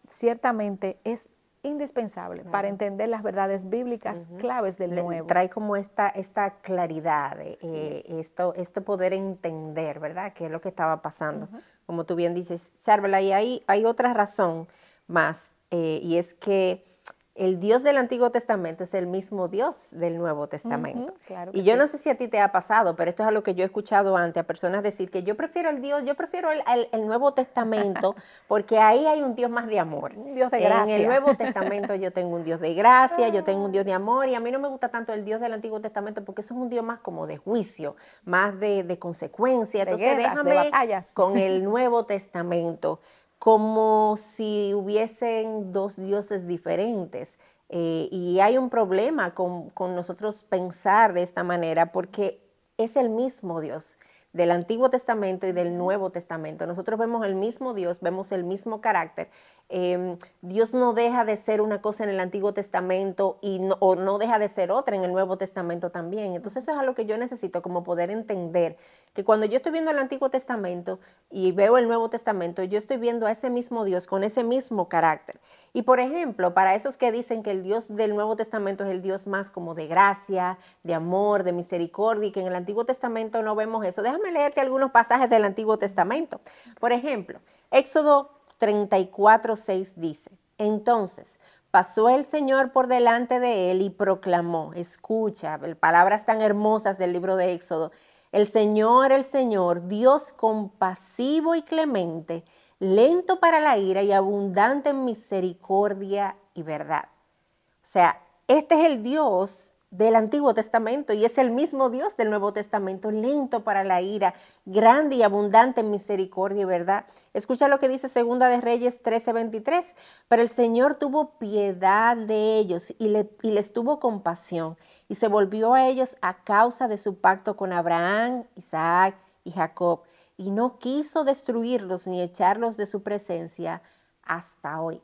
ciertamente 0.09 0.99
es 1.05 1.29
indispensable 1.63 2.43
para 2.43 2.67
entender 2.67 3.09
las 3.09 3.21
verdades 3.21 3.69
bíblicas 3.69 4.27
claves 4.39 4.77
del 4.77 4.95
nuevo. 4.95 5.27
Trae 5.27 5.49
como 5.49 5.75
esta, 5.75 6.09
esta 6.09 6.61
claridad, 6.61 7.39
eh, 7.39 8.01
esto, 8.09 8.53
esto 8.55 8.83
poder 8.83 9.13
entender, 9.13 9.99
¿verdad? 9.99 10.33
¿Qué 10.33 10.45
es 10.45 10.51
lo 10.51 10.59
que 10.59 10.69
estaba 10.69 11.01
pasando? 11.01 11.47
Como 11.85 12.05
tú 12.05 12.15
bien 12.15 12.33
dices, 12.33 12.73
Charvela, 12.79 13.21
y 13.21 13.31
ahí 13.31 13.63
hay 13.67 13.85
otra 13.85 14.13
razón 14.13 14.67
más, 15.07 15.53
eh, 15.69 15.99
y 16.01 16.17
es 16.17 16.33
que 16.33 16.83
el 17.33 17.59
Dios 17.59 17.81
del 17.83 17.95
Antiguo 17.95 18.29
Testamento 18.29 18.83
es 18.83 18.93
el 18.93 19.07
mismo 19.07 19.47
Dios 19.47 19.87
del 19.91 20.17
Nuevo 20.17 20.47
Testamento. 20.47 21.13
y 21.53 21.63
yo 21.63 21.77
no 21.77 21.87
sé 21.87 21.97
si 21.97 22.09
a 22.09 22.15
ti 22.15 22.27
te 22.27 22.39
ha 22.39 22.51
pasado, 22.51 22.95
pero 22.95 23.09
esto 23.09 23.23
es 23.23 23.29
algo 23.29 23.41
que 23.41 23.55
yo 23.55 23.63
he 23.63 23.65
escuchado 23.65 24.17
antes 24.17 24.41
a 24.41 24.45
personas 24.45 24.83
decir 24.83 25.09
que 25.09 25.23
yo 25.23 25.35
prefiero 25.35 25.69
el 25.69 25.81
Dios, 25.81 26.03
yo 26.05 26.15
prefiero 26.15 26.49
el, 26.51 26.61
Nuevo 27.05 27.33
Testamento 27.33 28.15
porque 28.47 28.79
ahí 28.79 29.05
hay 29.05 29.21
un 29.21 29.35
Dios 29.35 29.49
más 29.49 29.67
de 29.67 29.79
amor. 29.79 30.13
Un 30.15 30.35
Dios 30.35 30.51
de 30.51 30.59
gracia. 30.59 30.95
En 30.95 31.01
el 31.01 31.07
Nuevo 31.07 31.35
Testamento 31.35 31.95
yo 31.95 32.11
tengo 32.11 32.35
un 32.35 32.43
Dios 32.43 32.59
de 32.59 32.73
gracia, 32.73 33.29
yo 33.29 33.43
tengo 33.43 33.63
un 33.63 33.71
Dios 33.71 33.85
de 33.85 33.93
amor 33.93 34.27
y 34.27 34.35
a 34.35 34.39
mí 34.39 34.51
no 34.51 34.59
me 34.59 34.67
gusta 34.67 34.89
tanto 34.89 35.13
el 35.13 35.23
Dios 35.23 35.39
del 35.39 35.53
Antiguo 35.53 35.79
Testamento 35.79 36.23
porque 36.25 36.41
eso 36.41 36.53
es 36.53 36.59
un 36.59 36.69
Dios 36.69 36.83
más 36.83 36.99
como 36.99 37.27
de 37.27 37.37
juicio, 37.37 37.95
más 38.25 38.59
de, 38.59 38.83
de 38.83 38.99
consecuencia. 38.99 39.83
Entonces 39.83 40.17
déjame 40.17 40.71
con 41.13 41.37
el 41.37 41.63
Nuevo 41.71 42.05
Testamento 42.05 42.99
como 43.41 44.17
si 44.17 44.71
hubiesen 44.75 45.71
dos 45.71 45.95
dioses 45.95 46.45
diferentes. 46.45 47.39
Eh, 47.69 48.07
y 48.11 48.39
hay 48.39 48.59
un 48.59 48.69
problema 48.69 49.33
con, 49.33 49.71
con 49.71 49.95
nosotros 49.95 50.43
pensar 50.43 51.13
de 51.13 51.23
esta 51.23 51.43
manera 51.43 51.91
porque 51.91 52.39
es 52.77 52.95
el 52.95 53.09
mismo 53.09 53.59
Dios 53.59 53.97
del 54.31 54.51
Antiguo 54.51 54.91
Testamento 54.91 55.47
y 55.47 55.53
del 55.53 55.75
Nuevo 55.75 56.11
Testamento. 56.11 56.67
Nosotros 56.67 56.99
vemos 56.99 57.25
el 57.25 57.33
mismo 57.33 57.73
Dios, 57.73 57.99
vemos 58.01 58.31
el 58.31 58.43
mismo 58.43 58.79
carácter. 58.79 59.31
Em, 59.69 60.17
Dios 60.41 60.73
no 60.73 60.93
deja 60.93 61.23
de 61.23 61.37
ser 61.37 61.61
una 61.61 61.81
cosa 61.81 62.03
en 62.03 62.09
el 62.09 62.19
Antiguo 62.19 62.53
Testamento 62.53 63.37
y 63.41 63.59
no, 63.59 63.77
o 63.79 63.95
no 63.95 64.17
deja 64.17 64.37
de 64.37 64.49
ser 64.49 64.69
otra 64.69 64.97
en 64.97 65.05
el 65.05 65.13
Nuevo 65.13 65.37
Testamento 65.37 65.91
también. 65.91 66.35
Entonces 66.35 66.63
eso 66.63 66.73
es 66.73 66.77
algo 66.77 66.93
que 66.93 67.05
yo 67.05 67.17
necesito 67.17 67.61
como 67.61 67.83
poder 67.83 68.11
entender, 68.11 68.75
que 69.13 69.23
cuando 69.23 69.45
yo 69.45 69.55
estoy 69.55 69.71
viendo 69.71 69.91
el 69.91 69.99
Antiguo 69.99 70.29
Testamento 70.29 70.99
y 71.29 71.53
veo 71.53 71.77
el 71.77 71.87
Nuevo 71.87 72.09
Testamento, 72.09 72.63
yo 72.63 72.77
estoy 72.77 72.97
viendo 72.97 73.27
a 73.27 73.31
ese 73.31 73.49
mismo 73.49 73.85
Dios 73.85 74.07
con 74.07 74.25
ese 74.25 74.43
mismo 74.43 74.89
carácter. 74.89 75.39
Y 75.73 75.83
por 75.83 76.01
ejemplo, 76.01 76.53
para 76.53 76.75
esos 76.75 76.97
que 76.97 77.11
dicen 77.13 77.41
que 77.41 77.51
el 77.51 77.63
Dios 77.63 77.95
del 77.95 78.13
Nuevo 78.13 78.35
Testamento 78.35 78.83
es 78.83 78.89
el 78.89 79.01
Dios 79.01 79.25
más 79.25 79.51
como 79.51 79.73
de 79.73 79.87
gracia, 79.87 80.57
de 80.83 80.93
amor, 80.93 81.43
de 81.43 81.53
misericordia, 81.53 82.27
y 82.27 82.31
que 82.31 82.41
en 82.41 82.47
el 82.47 82.55
Antiguo 82.55 82.85
Testamento 82.85 83.41
no 83.41 83.55
vemos 83.55 83.85
eso, 83.85 84.01
déjame 84.01 84.31
leerte 84.31 84.59
algunos 84.59 84.91
pasajes 84.91 85.29
del 85.29 85.45
Antiguo 85.45 85.77
Testamento. 85.77 86.41
Por 86.79 86.91
ejemplo, 86.91 87.39
Éxodo 87.71 88.40
34, 88.61 89.55
6 89.55 89.93
dice, 89.99 90.29
entonces 90.59 91.39
pasó 91.71 92.09
el 92.09 92.23
Señor 92.23 92.71
por 92.71 92.85
delante 92.85 93.39
de 93.39 93.71
él 93.71 93.81
y 93.81 93.89
proclamó, 93.89 94.71
escucha, 94.75 95.59
palabras 95.79 96.27
tan 96.27 96.43
hermosas 96.43 96.99
del 96.99 97.11
libro 97.11 97.37
de 97.37 97.53
Éxodo, 97.53 97.91
el 98.31 98.45
Señor, 98.45 99.11
el 99.11 99.23
Señor, 99.23 99.87
Dios 99.87 100.31
compasivo 100.31 101.55
y 101.55 101.63
clemente, 101.63 102.43
lento 102.77 103.39
para 103.39 103.59
la 103.59 103.79
ira 103.79 104.03
y 104.03 104.11
abundante 104.11 104.89
en 104.89 105.05
misericordia 105.05 106.37
y 106.53 106.61
verdad. 106.61 107.05
O 107.05 107.79
sea, 107.81 108.21
este 108.47 108.75
es 108.75 108.85
el 108.85 109.01
Dios 109.01 109.73
del 109.91 110.15
Antiguo 110.15 110.53
Testamento 110.53 111.11
y 111.11 111.25
es 111.25 111.37
el 111.37 111.51
mismo 111.51 111.89
Dios 111.89 112.15
del 112.17 112.29
Nuevo 112.29 112.53
Testamento, 112.53 113.11
lento 113.11 113.63
para 113.63 113.83
la 113.83 114.01
ira, 114.01 114.33
grande 114.65 115.17
y 115.17 115.23
abundante 115.23 115.81
en 115.81 115.91
misericordia 115.91 116.61
y 116.61 116.65
verdad. 116.65 117.05
Escucha 117.33 117.67
lo 117.67 117.77
que 117.77 117.89
dice 117.89 118.07
Segunda 118.07 118.47
de 118.47 118.61
Reyes 118.61 119.03
13:23, 119.03 119.93
pero 120.29 120.41
el 120.41 120.49
Señor 120.49 120.95
tuvo 120.95 121.37
piedad 121.37 122.15
de 122.15 122.57
ellos 122.57 122.93
y, 122.97 123.13
y 123.41 123.51
les 123.51 123.73
tuvo 123.73 123.99
compasión 123.99 124.77
y 125.09 125.15
se 125.15 125.27
volvió 125.27 125.73
a 125.73 125.87
ellos 125.87 126.17
a 126.21 126.41
causa 126.43 126.87
de 126.87 126.97
su 126.97 127.19
pacto 127.19 127.57
con 127.57 127.73
Abraham, 127.73 128.45
Isaac 128.55 129.15
y 129.43 129.51
Jacob 129.51 130.03
y 130.37 130.51
no 130.51 130.79
quiso 130.79 131.23
destruirlos 131.23 132.07
ni 132.07 132.21
echarlos 132.21 132.77
de 132.77 132.85
su 132.85 133.03
presencia 133.03 133.81
hasta 134.23 134.81
hoy. 134.81 135.01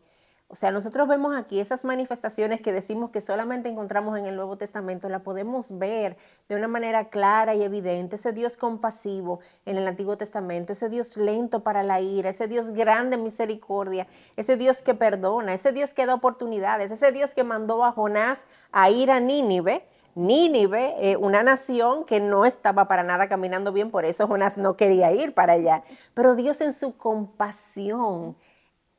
O 0.50 0.56
sea, 0.56 0.72
nosotros 0.72 1.10
vemos 1.10 1.36
aquí 1.36 1.60
esas 1.60 1.84
manifestaciones 1.84 2.62
que 2.62 2.72
decimos 2.72 3.10
que 3.10 3.20
solamente 3.20 3.68
encontramos 3.68 4.18
en 4.18 4.26
el 4.26 4.38
Nuevo 4.38 4.58
Testamento, 4.58 5.10
la 5.10 5.20
podemos 5.20 5.78
ver 5.78 6.16
de 6.48 6.56
una 6.56 6.70
manera 6.70 7.10
clara 7.10 7.54
y 7.54 7.64
evidente. 7.64 8.16
Ese 8.16 8.32
Dios 8.32 8.56
compasivo 8.56 9.42
en 9.66 9.76
el 9.76 9.86
Antiguo 9.86 10.18
Testamento, 10.18 10.72
ese 10.72 10.88
Dios 10.88 11.18
lento 11.18 11.64
para 11.64 11.84
la 11.84 12.00
ira, 12.00 12.30
ese 12.30 12.48
Dios 12.48 12.72
grande 12.72 13.18
en 13.18 13.24
misericordia, 13.24 14.08
ese 14.38 14.56
Dios 14.56 14.82
que 14.82 14.94
perdona, 14.94 15.54
ese 15.54 15.74
Dios 15.74 15.94
que 15.94 16.06
da 16.06 16.14
oportunidades, 16.14 16.92
ese 16.92 17.12
Dios 17.12 17.34
que 17.34 17.44
mandó 17.44 17.84
a 17.84 17.92
Jonás 17.92 18.46
a 18.72 18.90
ir 18.90 19.12
a 19.12 19.20
Nínive 19.20 19.84
Nínive, 20.18 20.96
eh, 21.00 21.16
una 21.16 21.44
nación 21.44 22.04
que 22.04 22.20
no 22.20 22.48
estaba 22.48 22.88
para 22.88 23.04
nada 23.04 23.30
caminando 23.30 23.72
bien, 23.72 23.92
por 23.92 24.04
eso 24.04 24.28
Jonás 24.28 24.58
no 24.58 24.76
quería 24.76 25.12
ir 25.12 25.36
para 25.36 25.54
allá. 25.54 25.84
Pero 26.16 26.34
Dios 26.34 26.60
en 26.62 26.74
su 26.74 26.98
compasión, 26.98 28.36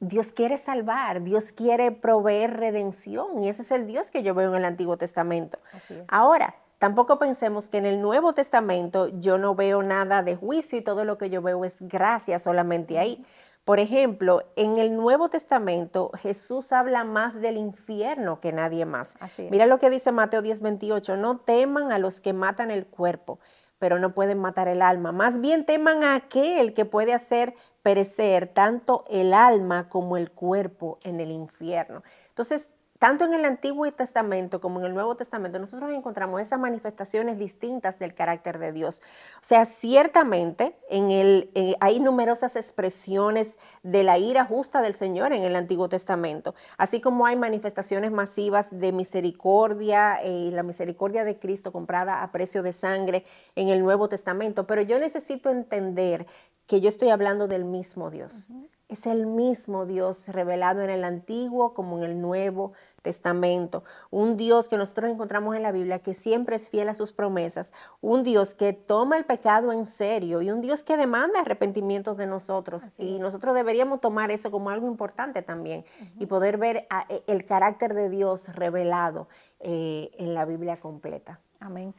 Dios 0.01 0.33
quiere 0.33 0.59
salvar, 0.59 1.23
Dios 1.23 1.51
quiere 1.51 1.91
proveer 1.91 2.57
redención 2.57 3.43
y 3.43 3.49
ese 3.49 3.63
es 3.63 3.71
el 3.73 3.87
Dios 3.87 4.11
que 4.11 4.23
yo 4.23 4.35
veo 4.35 4.51
en 4.51 4.57
el 4.57 4.65
Antiguo 4.65 4.97
Testamento. 4.97 5.59
Ahora, 6.07 6.55
tampoco 6.79 7.19
pensemos 7.19 7.69
que 7.69 7.79
en 7.79 7.87
el 7.87 8.01
Nuevo 8.01 8.33
Testamento 8.33 9.09
yo 9.21 9.39
no 9.39 9.57
veo 9.57 9.83
nada 9.83 10.23
de 10.23 10.37
juicio 10.37 10.79
y 10.79 10.83
todo 10.83 11.05
lo 11.05 11.19
que 11.19 11.31
yo 11.31 11.43
veo 11.43 11.65
es 11.65 11.83
gracia 11.83 12.39
solamente 12.39 12.99
ahí. 12.99 13.25
Por 13.65 13.81
ejemplo, 13.81 14.45
en 14.57 14.79
el 14.79 14.97
Nuevo 14.97 15.29
Testamento 15.29 16.11
Jesús 16.15 16.73
habla 16.73 17.03
más 17.05 17.35
del 17.41 17.57
infierno 17.57 18.41
que 18.41 18.53
nadie 18.53 18.87
más. 18.87 19.17
Mira 19.51 19.67
lo 19.67 19.79
que 19.79 19.91
dice 19.91 20.13
Mateo 20.13 20.43
10, 20.43 20.63
28, 20.63 21.17
no 21.17 21.39
teman 21.39 21.91
a 21.91 21.99
los 21.99 22.21
que 22.21 22.33
matan 22.33 22.71
el 22.71 22.87
cuerpo, 22.87 23.41
pero 23.79 23.99
no 23.99 24.15
pueden 24.15 24.39
matar 24.39 24.69
el 24.69 24.81
alma. 24.81 25.13
Más 25.13 25.41
bien 25.41 25.67
teman 25.67 26.03
a 26.03 26.15
aquel 26.15 26.73
que 26.73 26.85
puede 26.85 27.13
hacer 27.13 27.55
perecer 27.83 28.49
tanto 28.49 29.05
el 29.09 29.33
alma 29.33 29.89
como 29.89 30.17
el 30.17 30.31
cuerpo 30.31 30.99
en 31.03 31.21
el 31.21 31.31
infierno. 31.31 32.03
Entonces, 32.29 32.71
tanto 32.99 33.25
en 33.25 33.35
el 33.35 33.45
Antiguo 33.45 33.91
Testamento 33.93 34.61
como 34.61 34.81
en 34.81 34.87
el 34.87 34.95
Nuevo 34.95 35.15
Testamento, 35.15 35.59
nosotros 35.59 35.91
encontramos 35.93 36.43
esas 36.43 36.59
manifestaciones 36.59 37.39
distintas 37.39 37.99
del 37.99 38.13
carácter 38.13 38.59
de 38.59 38.73
Dios. 38.73 39.03
O 39.37 39.43
sea, 39.45 39.65
ciertamente 39.67 40.77
en 40.91 41.13
el, 41.13 41.51
eh, 41.55 41.77
hay 41.81 42.01
numerosas 42.01 42.57
expresiones 42.57 43.57
de 43.85 44.03
la 44.03 44.19
ira 44.19 44.45
justa 44.45 44.83
del 44.83 44.95
Señor 44.95 45.33
en 45.33 45.45
el 45.45 45.55
Antiguo 45.55 45.89
Testamento, 45.89 46.57
así 46.77 47.01
como 47.01 47.25
hay 47.25 47.37
manifestaciones 47.37 48.11
masivas 48.11 48.69
de 48.73 48.91
misericordia 48.91 50.19
y 50.25 50.49
eh, 50.49 50.51
la 50.51 50.65
misericordia 50.65 51.25
de 51.25 51.39
Cristo 51.39 51.71
comprada 51.71 52.25
a 52.25 52.33
precio 52.33 52.65
de 52.65 52.73
sangre 52.73 53.25
en 53.55 53.69
el 53.69 53.81
Nuevo 53.81 54.09
Testamento. 54.09 54.67
Pero 54.67 54.83
yo 54.83 54.99
necesito 54.99 55.51
entender 55.51 56.27
que 56.69 56.83
yo 56.83 56.91
estoy 56.91 57.09
hablando 57.09 57.49
del 57.49 57.65
mismo 57.65 58.11
Dios. 58.11 58.51
Es 58.91 59.07
el 59.07 59.27
mismo 59.27 59.87
Dios 59.87 60.29
revelado 60.29 60.83
en 60.83 60.91
el 60.91 61.03
Antiguo 61.03 61.73
como 61.73 61.97
en 61.99 62.05
el 62.05 62.21
Nuevo 62.21 62.75
Testamento. 63.01 63.85
Un 64.11 64.37
Dios 64.37 64.69
que 64.69 64.77
nosotros 64.77 65.11
encontramos 65.11 65.57
en 65.57 65.63
la 65.63 65.73
Biblia 65.73 66.01
que 66.01 66.13
siempre 66.13 66.57
es 66.57 66.69
fiel 66.69 66.91
a 66.91 66.95
sus 66.95 67.13
promesas. 67.13 67.73
Un 68.03 68.23
Dios 68.23 68.55
que 68.55 68.75
toma 68.75 69.17
el 69.17 69.25
pecado 69.25 69.73
en 69.73 69.87
serio 69.87 70.43
y 70.43 70.51
un 70.51 70.61
Dios 70.61 70.85
que 70.85 70.99
demanda 70.99 71.41
arrepentimientos 71.41 72.19
de 72.19 72.27
nosotros. 72.27 72.99
y 72.99 73.19
nosotros 73.19 73.55
deberíamos 73.55 74.03
tomar 74.03 74.31
eso 74.31 74.51
como 74.51 74.69
algo 74.69 74.87
importante 74.87 75.41
también 75.41 75.87
y 76.19 76.27
poder 76.27 76.59
ver 76.59 76.87
e, 77.09 77.23
el 77.27 77.47
carácter 77.47 77.95
de 77.95 78.11
Dios 78.11 78.55
revelado 78.55 79.29
eh, 79.61 80.11
en 80.19 80.35
la 80.35 80.45
Biblia 80.45 80.81
completa. 80.81 81.41
Amén. 81.61 81.95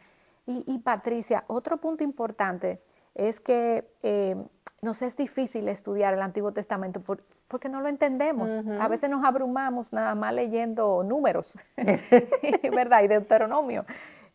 Y, 0.46 0.80
Patricia, 0.80 1.44
otro 1.48 1.78
punto 1.78 2.04
importante 2.04 2.82
es 3.16 3.40
que... 3.40 3.92
Eh, 4.04 4.36
nos 4.81 5.01
es 5.01 5.17
difícil 5.17 5.67
estudiar 5.67 6.13
el 6.13 6.21
Antiguo 6.21 6.51
Testamento 6.51 7.01
porque 7.48 7.69
no 7.69 7.81
lo 7.81 7.88
entendemos. 7.88 8.51
A 8.79 8.88
veces 8.88 9.09
nos 9.09 9.24
abrumamos 9.24 9.93
nada 9.93 10.15
más 10.15 10.33
leyendo 10.33 11.03
números, 11.03 11.57
¿verdad? 12.74 13.03
Y 13.03 13.07
Deuteronomio. 13.07 13.86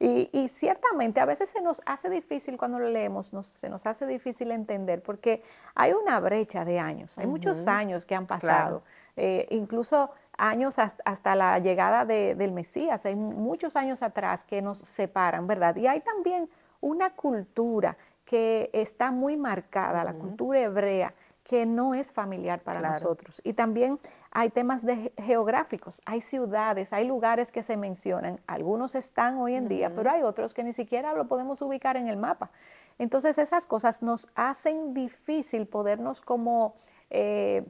Y, 0.01 0.49
ciertamente 0.49 1.21
a 1.21 1.25
veces 1.25 1.49
se 1.49 1.63
nos 1.63 1.81
hace 1.87 2.11
difícil 2.11 2.59
cuando 2.59 2.79
lo 2.79 2.89
leemos, 2.91 3.33
se 3.55 3.69
nos 3.71 3.87
hace 3.87 4.07
difícil 4.07 4.51
entender 4.51 5.03
porque 5.03 5.43
hay 5.75 5.93
una 5.93 6.21
brecha 6.21 6.65
de 6.65 6.79
años, 6.79 7.17
hay 7.17 7.27
muchos 7.27 7.67
años 7.69 8.05
que 8.05 8.15
han 8.15 8.27
pasado, 8.27 8.83
eh, 9.17 9.47
incluso 9.51 10.11
años 10.37 10.79
hasta, 10.79 11.35
la 11.37 11.59
llegada 11.59 12.05
del 12.05 12.53
Mesías, 12.53 13.07
hay 13.07 13.17
muchos 13.17 13.77
años 13.77 14.03
atrás 14.03 14.45
que 14.45 14.61
nos 14.61 14.79
separan, 14.79 15.47
¿verdad? 15.47 15.77
Y 15.77 15.87
hay 15.87 16.01
también 16.01 16.51
una 16.81 17.11
cultura 17.11 17.97
que 18.25 18.71
está 18.73 19.11
muy 19.11 19.37
marcada, 19.37 20.05
la 20.05 20.15
cultura 20.15 20.61
hebrea, 20.61 21.15
que 21.45 21.67
no 21.67 21.95
es 21.95 22.11
familiar 22.11 22.61
para 22.61 22.81
nosotros. 22.81 23.43
Y 23.45 23.53
también 23.53 24.01
hay 24.31 24.49
temas 24.49 24.85
de 24.85 25.13
geográficos, 25.19 26.01
hay 26.07 26.23
ciudades, 26.23 26.93
hay 26.93 27.07
lugares 27.07 27.53
que 27.53 27.63
se 27.63 27.77
mencionan, 27.77 28.41
algunos 28.47 28.95
están 28.95 29.37
hoy 29.37 29.55
en 29.55 29.69
día, 29.69 29.93
pero 29.95 30.11
hay 30.11 30.23
otros 30.23 30.55
que 30.55 30.65
ni 30.65 30.73
siquiera 30.73 31.13
lo 31.13 31.29
podemos 31.29 31.61
ubicar 31.61 31.99
en 31.99 32.09
el 32.09 32.17
mapa. 32.17 32.51
Entonces 32.99 33.37
esas 33.37 33.67
cosas 33.67 34.03
nos 34.03 34.29
hacen 34.35 34.95
difícil 34.95 35.67
podernos 35.67 36.23
como 36.23 36.77
eh, 37.11 37.65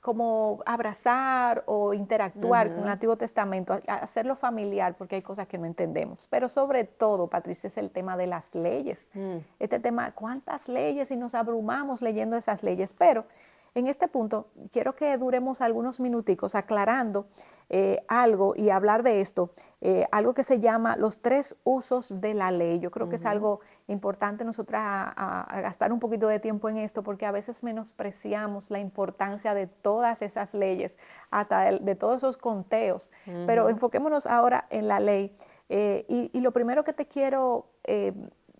como 0.00 0.62
abrazar 0.64 1.62
o 1.66 1.92
interactuar 1.92 2.72
con 2.74 2.84
el 2.84 2.88
Antiguo 2.88 3.16
Testamento, 3.16 3.78
hacerlo 3.86 4.34
familiar, 4.34 4.94
porque 4.96 5.16
hay 5.16 5.22
cosas 5.22 5.46
que 5.46 5.58
no 5.58 5.66
entendemos. 5.66 6.26
Pero 6.28 6.48
sobre 6.48 6.84
todo, 6.84 7.26
Patricia, 7.26 7.68
es 7.68 7.76
el 7.76 7.90
tema 7.90 8.16
de 8.16 8.26
las 8.26 8.54
leyes. 8.54 9.10
Mm. 9.12 9.36
Este 9.58 9.78
tema, 9.78 10.12
¿cuántas 10.12 10.68
leyes? 10.68 11.10
Y 11.10 11.16
nos 11.16 11.34
abrumamos 11.34 12.00
leyendo 12.00 12.36
esas 12.36 12.62
leyes. 12.62 12.94
Pero 12.94 13.26
en 13.74 13.86
este 13.86 14.08
punto, 14.08 14.48
quiero 14.72 14.96
que 14.96 15.16
duremos 15.16 15.60
algunos 15.60 16.00
minuticos 16.00 16.54
aclarando 16.54 17.26
eh, 17.68 18.02
algo 18.08 18.54
y 18.56 18.70
hablar 18.70 19.04
de 19.04 19.20
esto, 19.20 19.52
eh, 19.80 20.06
algo 20.10 20.34
que 20.34 20.42
se 20.42 20.58
llama 20.58 20.96
los 20.96 21.22
tres 21.22 21.56
usos 21.62 22.20
de 22.20 22.34
la 22.34 22.50
ley. 22.50 22.80
Yo 22.80 22.90
creo 22.90 23.08
que 23.08 23.16
es 23.16 23.24
algo 23.24 23.60
importante 23.90 24.44
nosotras 24.44 24.82
a, 24.84 25.60
gastar 25.62 25.92
un 25.92 26.00
poquito 26.00 26.28
de 26.28 26.40
tiempo 26.40 26.68
en 26.68 26.78
esto 26.78 27.02
porque 27.02 27.26
a 27.26 27.32
veces 27.32 27.62
menospreciamos 27.62 28.70
la 28.70 28.78
importancia 28.78 29.54
de 29.54 29.66
todas 29.66 30.22
esas 30.22 30.54
leyes, 30.54 30.98
hasta 31.30 31.72
de 31.72 31.94
todos 31.94 32.18
esos 32.18 32.36
conteos. 32.36 33.10
Pero 33.46 33.68
enfoquémonos 33.68 34.26
ahora 34.26 34.66
en 34.70 34.88
la 34.88 35.00
ley. 35.00 35.36
Eh, 35.68 36.04
y, 36.08 36.40
lo 36.40 36.52
primero 36.52 36.84
que 36.84 36.92
te 36.92 37.06
quiero 37.06 37.66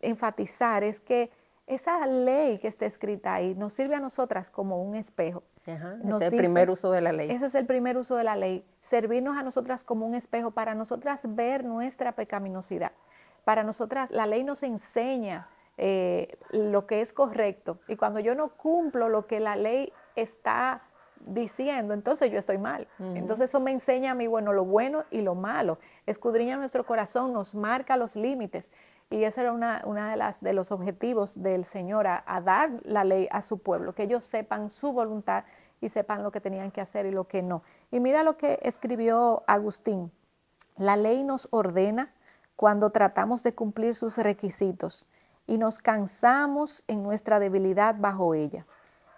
enfatizar 0.00 0.84
es 0.84 1.00
que 1.00 1.30
esa 1.70 2.04
ley 2.06 2.58
que 2.58 2.66
está 2.66 2.84
escrita 2.84 3.32
ahí 3.32 3.54
nos 3.54 3.72
sirve 3.72 3.94
a 3.94 4.00
nosotras 4.00 4.50
como 4.50 4.82
un 4.82 4.96
espejo. 4.96 5.44
ese 5.64 6.26
es 6.26 6.32
el 6.32 6.37
primer 6.37 6.70
uso 6.70 6.90
de 6.90 7.00
la 7.00 7.12
ley. 7.12 7.30
Ese 7.30 7.46
es 7.46 7.54
el 7.54 7.66
primer 7.66 7.96
uso 7.96 8.16
de 8.16 8.25
la 8.25 8.34
ley, 8.34 8.64
servirnos 8.80 9.37
a 9.37 9.44
nosotras 9.44 9.84
como 9.84 10.06
un 10.06 10.14
espejo 10.16 10.50
para 10.50 10.75
nosotras 10.75 11.22
ver 11.37 11.64
nuestra 11.64 12.12
pecaminosidad. 12.12 12.92
Para 13.44 13.62
nosotras 13.62 14.11
la 14.11 14.26
ley 14.26 14.44
nos 14.44 14.62
enseña 14.62 15.49
eh, 15.78 16.37
lo 16.50 16.87
que 16.87 17.00
es 17.00 17.12
correcto 17.12 17.78
y 17.88 17.97
cuando 17.97 18.20
yo 18.20 18.35
no 18.35 18.50
cumplo 18.50 19.09
lo 19.09 19.26
que 19.26 19.40
la 19.40 19.56
ley 19.56 19.92
está 20.14 20.82
diciendo, 21.26 21.94
entonces 21.94 22.30
yo 22.30 22.38
estoy 22.38 22.59
mal. 22.59 22.88
Entonces 22.99 23.50
eso 23.50 23.61
me 23.61 23.70
enseña 23.70 24.12
a 24.12 24.14
mí, 24.14 24.26
bueno, 24.26 24.52
lo 24.52 24.64
bueno 24.64 25.04
y 25.11 25.20
lo 25.20 25.35
malo. 25.35 25.78
Escudriña 26.06 26.56
nuestro 26.56 26.85
corazón, 26.85 27.32
nos 27.32 27.54
marca 27.54 27.97
los 27.97 28.16
límites. 28.16 28.73
Y 29.11 29.25
ese 29.25 29.40
era 29.40 29.52
una, 29.52 29.82
de, 29.82 30.16
las, 30.16 30.40
de 30.40 30.52
los 30.52 30.70
objetivos 30.70 31.42
del 31.42 31.64
Señor, 31.64 32.06
a, 32.06 32.40
dar 32.42 32.70
la 32.85 33.04
ley 33.04 33.28
a 33.30 33.42
su 33.42 33.59
pueblo, 33.59 33.94
que 33.94 34.04
ellos 34.04 34.25
sepan 34.25 34.70
su 34.70 34.92
voluntad 34.92 35.44
y 35.80 35.88
sepan 35.88 36.23
lo 36.23 36.30
que 36.30 36.40
tenían 36.40 36.70
que 36.70 36.80
hacer 36.80 37.06
y 37.06 37.11
lo 37.11 37.26
que 37.26 37.42
no. 37.42 37.62
Y 37.90 38.00
mira 38.00 38.23
lo 38.23 38.37
que 38.37 38.59
escribió 38.62 39.42
Agustín. 39.47 40.12
La 40.76 40.97
ley 40.97 41.25
nos 41.25 41.49
ordena 41.50 42.14
cuando 42.61 42.90
tratamos 42.90 43.43
de 43.43 43.55
cumplir 43.55 43.95
sus 43.95 44.19
requisitos 44.19 45.07
y 45.47 45.57
nos 45.57 45.79
cansamos 45.79 46.85
en 46.88 47.02
nuestra 47.02 47.38
debilidad 47.38 47.95
bajo 47.99 48.35
ella. 48.35 48.67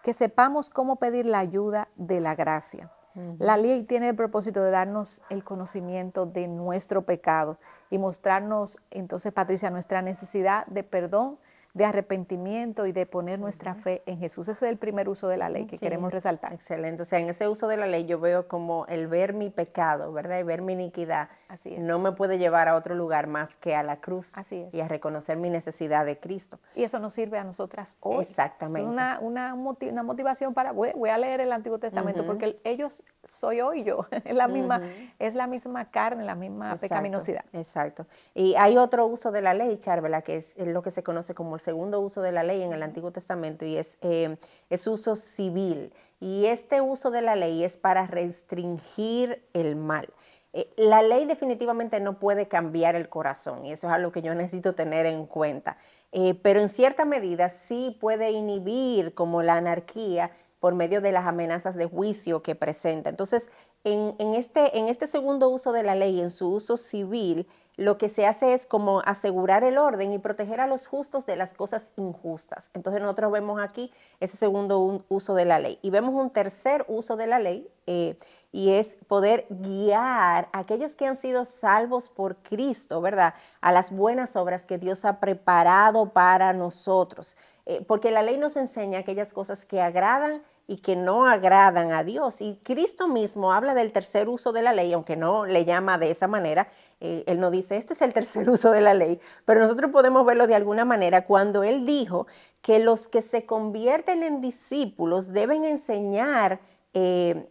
Que 0.04 0.12
sepamos 0.12 0.70
cómo 0.70 0.94
pedir 0.94 1.26
la 1.26 1.40
ayuda 1.40 1.88
de 1.96 2.20
la 2.20 2.36
gracia. 2.36 2.92
La 3.40 3.56
ley 3.56 3.82
tiene 3.82 4.10
el 4.10 4.14
propósito 4.14 4.62
de 4.62 4.70
darnos 4.70 5.22
el 5.28 5.42
conocimiento 5.42 6.24
de 6.24 6.46
nuestro 6.46 7.02
pecado 7.02 7.58
y 7.90 7.98
mostrarnos, 7.98 8.78
entonces, 8.92 9.32
Patricia, 9.32 9.70
nuestra 9.70 10.02
necesidad 10.02 10.64
de 10.66 10.84
perdón 10.84 11.36
de 11.74 11.86
arrepentimiento 11.86 12.86
y 12.86 12.92
de 12.92 13.06
poner 13.06 13.38
nuestra 13.38 13.74
fe 13.74 14.02
en 14.04 14.18
Jesús. 14.18 14.48
Ese 14.48 14.66
es 14.66 14.70
el 14.70 14.78
primer 14.78 15.08
uso 15.08 15.28
de 15.28 15.38
la 15.38 15.48
ley 15.48 15.66
que 15.66 15.78
queremos 15.78 16.12
resaltar. 16.12 16.52
Excelente. 16.52 17.02
O 17.02 17.04
sea, 17.04 17.18
en 17.18 17.28
ese 17.28 17.48
uso 17.48 17.66
de 17.66 17.78
la 17.78 17.86
ley 17.86 18.04
yo 18.04 18.20
veo 18.20 18.46
como 18.46 18.84
el 18.86 19.08
ver 19.08 19.32
mi 19.32 19.48
pecado, 19.48 20.12
¿verdad? 20.12 20.38
Y 20.38 20.42
ver 20.42 20.60
mi 20.60 20.74
iniquidad. 20.74 21.30
Así 21.52 21.74
es. 21.74 21.80
No 21.80 21.98
me 21.98 22.12
puede 22.12 22.38
llevar 22.38 22.68
a 22.68 22.74
otro 22.74 22.94
lugar 22.94 23.26
más 23.26 23.56
que 23.56 23.74
a 23.74 23.82
la 23.82 24.00
cruz. 24.00 24.32
Así 24.38 24.62
es. 24.62 24.72
Y 24.72 24.80
a 24.80 24.88
reconocer 24.88 25.36
mi 25.36 25.50
necesidad 25.50 26.06
de 26.06 26.18
Cristo. 26.18 26.58
Y 26.74 26.82
eso 26.82 26.98
nos 26.98 27.12
sirve 27.12 27.36
a 27.36 27.44
nosotras 27.44 27.94
hoy. 28.00 28.24
Exactamente. 28.24 28.80
Es 28.80 28.86
una, 28.86 29.18
una, 29.20 29.54
motivación 30.02 30.54
para, 30.54 30.72
voy, 30.72 31.10
a 31.10 31.18
leer 31.18 31.42
el 31.42 31.52
Antiguo 31.52 31.78
Testamento, 31.78 32.24
porque 32.24 32.58
ellos 32.64 33.02
soy 33.22 33.60
hoy 33.60 33.84
yo. 33.84 34.06
Es 34.24 34.34
la 34.34 34.48
misma, 34.48 34.80
es 35.18 35.34
la 35.34 35.46
misma 35.46 35.90
carne, 35.90 36.24
la 36.24 36.34
misma 36.34 36.76
pecaminosidad. 36.76 37.44
Exacto. 37.52 38.06
Y 38.34 38.54
hay 38.54 38.78
otro 38.78 39.04
uso 39.04 39.30
de 39.30 39.42
la 39.42 39.52
ley, 39.52 39.76
Charvela, 39.76 40.22
que 40.22 40.36
es 40.36 40.56
lo 40.56 40.80
que 40.80 40.90
se 40.90 41.02
conoce 41.02 41.34
como 41.34 41.56
el 41.56 41.60
segundo 41.60 42.00
uso 42.00 42.22
de 42.22 42.32
la 42.32 42.44
ley 42.44 42.62
en 42.62 42.72
el 42.72 42.82
Antiguo 42.82 43.10
Testamento 43.10 43.66
y 43.66 43.76
es, 43.76 43.98
eh, 44.00 44.38
es 44.70 44.86
uso 44.86 45.16
civil. 45.16 45.92
Y 46.18 46.46
este 46.46 46.80
uso 46.80 47.10
de 47.10 47.20
la 47.20 47.34
ley 47.34 47.64
es 47.64 47.78
para 47.78 48.06
restringir 48.06 49.44
el 49.52 49.74
mal. 49.74 50.08
Eh, 50.52 50.70
la 50.76 51.02
ley 51.02 51.24
definitivamente 51.24 52.00
no 52.00 52.18
puede 52.18 52.46
cambiar 52.48 52.94
el 52.94 53.08
corazón 53.08 53.64
y 53.64 53.72
eso 53.72 53.86
es 53.86 53.92
algo 53.92 54.12
que 54.12 54.22
yo 54.22 54.34
necesito 54.34 54.74
tener 54.74 55.06
en 55.06 55.26
cuenta. 55.26 55.76
Eh, 56.12 56.34
pero 56.42 56.60
en 56.60 56.68
cierta 56.68 57.04
medida 57.04 57.48
sí 57.48 57.96
puede 58.00 58.30
inhibir 58.30 59.14
como 59.14 59.42
la 59.42 59.54
anarquía 59.54 60.30
por 60.60 60.74
medio 60.74 61.00
de 61.00 61.10
las 61.10 61.26
amenazas 61.26 61.74
de 61.74 61.86
juicio 61.86 62.42
que 62.42 62.54
presenta. 62.54 63.10
Entonces, 63.10 63.50
en, 63.84 64.34
este, 64.34 64.78
en 64.78 64.86
este 64.86 65.08
segundo 65.08 65.48
uso 65.48 65.72
de 65.72 65.82
la 65.82 65.96
ley, 65.96 66.20
en 66.20 66.30
su 66.30 66.52
uso 66.52 66.76
civil, 66.76 67.48
lo 67.76 67.98
que 67.98 68.08
se 68.08 68.26
hace 68.26 68.54
es 68.54 68.66
como 68.66 69.00
asegurar 69.00 69.64
el 69.64 69.76
orden 69.76 70.12
y 70.12 70.20
proteger 70.20 70.60
a 70.60 70.68
los 70.68 70.86
justos 70.86 71.26
de 71.26 71.34
las 71.34 71.52
cosas 71.52 71.92
injustas. 71.96 72.70
Entonces 72.74 73.02
nosotros 73.02 73.32
vemos 73.32 73.60
aquí 73.60 73.90
ese 74.20 74.36
segundo 74.36 75.02
uso 75.08 75.34
de 75.34 75.46
la 75.46 75.58
ley. 75.58 75.80
Y 75.82 75.90
vemos 75.90 76.14
un 76.14 76.30
tercer 76.30 76.84
uso 76.86 77.16
de 77.16 77.26
la 77.26 77.40
ley, 77.40 77.68
eh, 77.86 78.16
y 78.52 78.70
es 78.72 78.96
poder 79.08 79.46
guiar 79.48 80.48
a 80.52 80.58
aquellos 80.60 80.94
que 80.94 81.06
han 81.06 81.16
sido 81.16 81.46
salvos 81.46 82.10
por 82.10 82.36
Cristo, 82.36 83.00
¿verdad? 83.00 83.34
A 83.62 83.72
las 83.72 83.90
buenas 83.90 84.36
obras 84.36 84.66
que 84.66 84.78
Dios 84.78 85.04
ha 85.06 85.18
preparado 85.18 86.10
para 86.10 86.52
nosotros. 86.52 87.36
Eh, 87.64 87.82
porque 87.86 88.10
la 88.10 88.22
ley 88.22 88.36
nos 88.36 88.56
enseña 88.56 88.98
aquellas 88.98 89.32
cosas 89.32 89.64
que 89.64 89.80
agradan 89.80 90.42
y 90.66 90.78
que 90.78 90.96
no 90.96 91.26
agradan 91.26 91.92
a 91.92 92.04
Dios. 92.04 92.40
Y 92.40 92.60
Cristo 92.62 93.08
mismo 93.08 93.52
habla 93.52 93.74
del 93.74 93.92
tercer 93.92 94.28
uso 94.28 94.52
de 94.52 94.62
la 94.62 94.72
ley, 94.72 94.92
aunque 94.92 95.16
no 95.16 95.46
le 95.46 95.64
llama 95.64 95.98
de 95.98 96.10
esa 96.10 96.28
manera. 96.28 96.68
Eh, 97.00 97.24
él 97.26 97.40
no 97.40 97.50
dice, 97.50 97.76
este 97.76 97.94
es 97.94 98.02
el 98.02 98.12
tercer 98.12 98.48
uso 98.50 98.70
de 98.70 98.80
la 98.80 98.94
ley, 98.94 99.20
pero 99.44 99.60
nosotros 99.60 99.90
podemos 99.90 100.24
verlo 100.24 100.46
de 100.46 100.54
alguna 100.54 100.84
manera 100.84 101.24
cuando 101.26 101.62
Él 101.62 101.84
dijo 101.84 102.26
que 102.60 102.78
los 102.78 103.08
que 103.08 103.22
se 103.22 103.44
convierten 103.44 104.22
en 104.22 104.40
discípulos 104.40 105.32
deben 105.32 105.64
enseñar, 105.64 106.60
eh, 106.94 107.48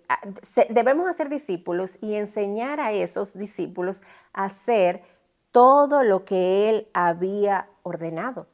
debemos 0.69 1.09
hacer 1.09 1.29
discípulos 1.29 1.97
y 2.01 2.15
enseñar 2.15 2.79
a 2.79 2.91
esos 2.91 3.33
discípulos 3.33 4.01
a 4.33 4.45
hacer 4.45 5.01
todo 5.51 6.03
lo 6.03 6.23
que 6.25 6.69
Él 6.69 6.87
había 6.93 7.67
ordenado 7.83 8.47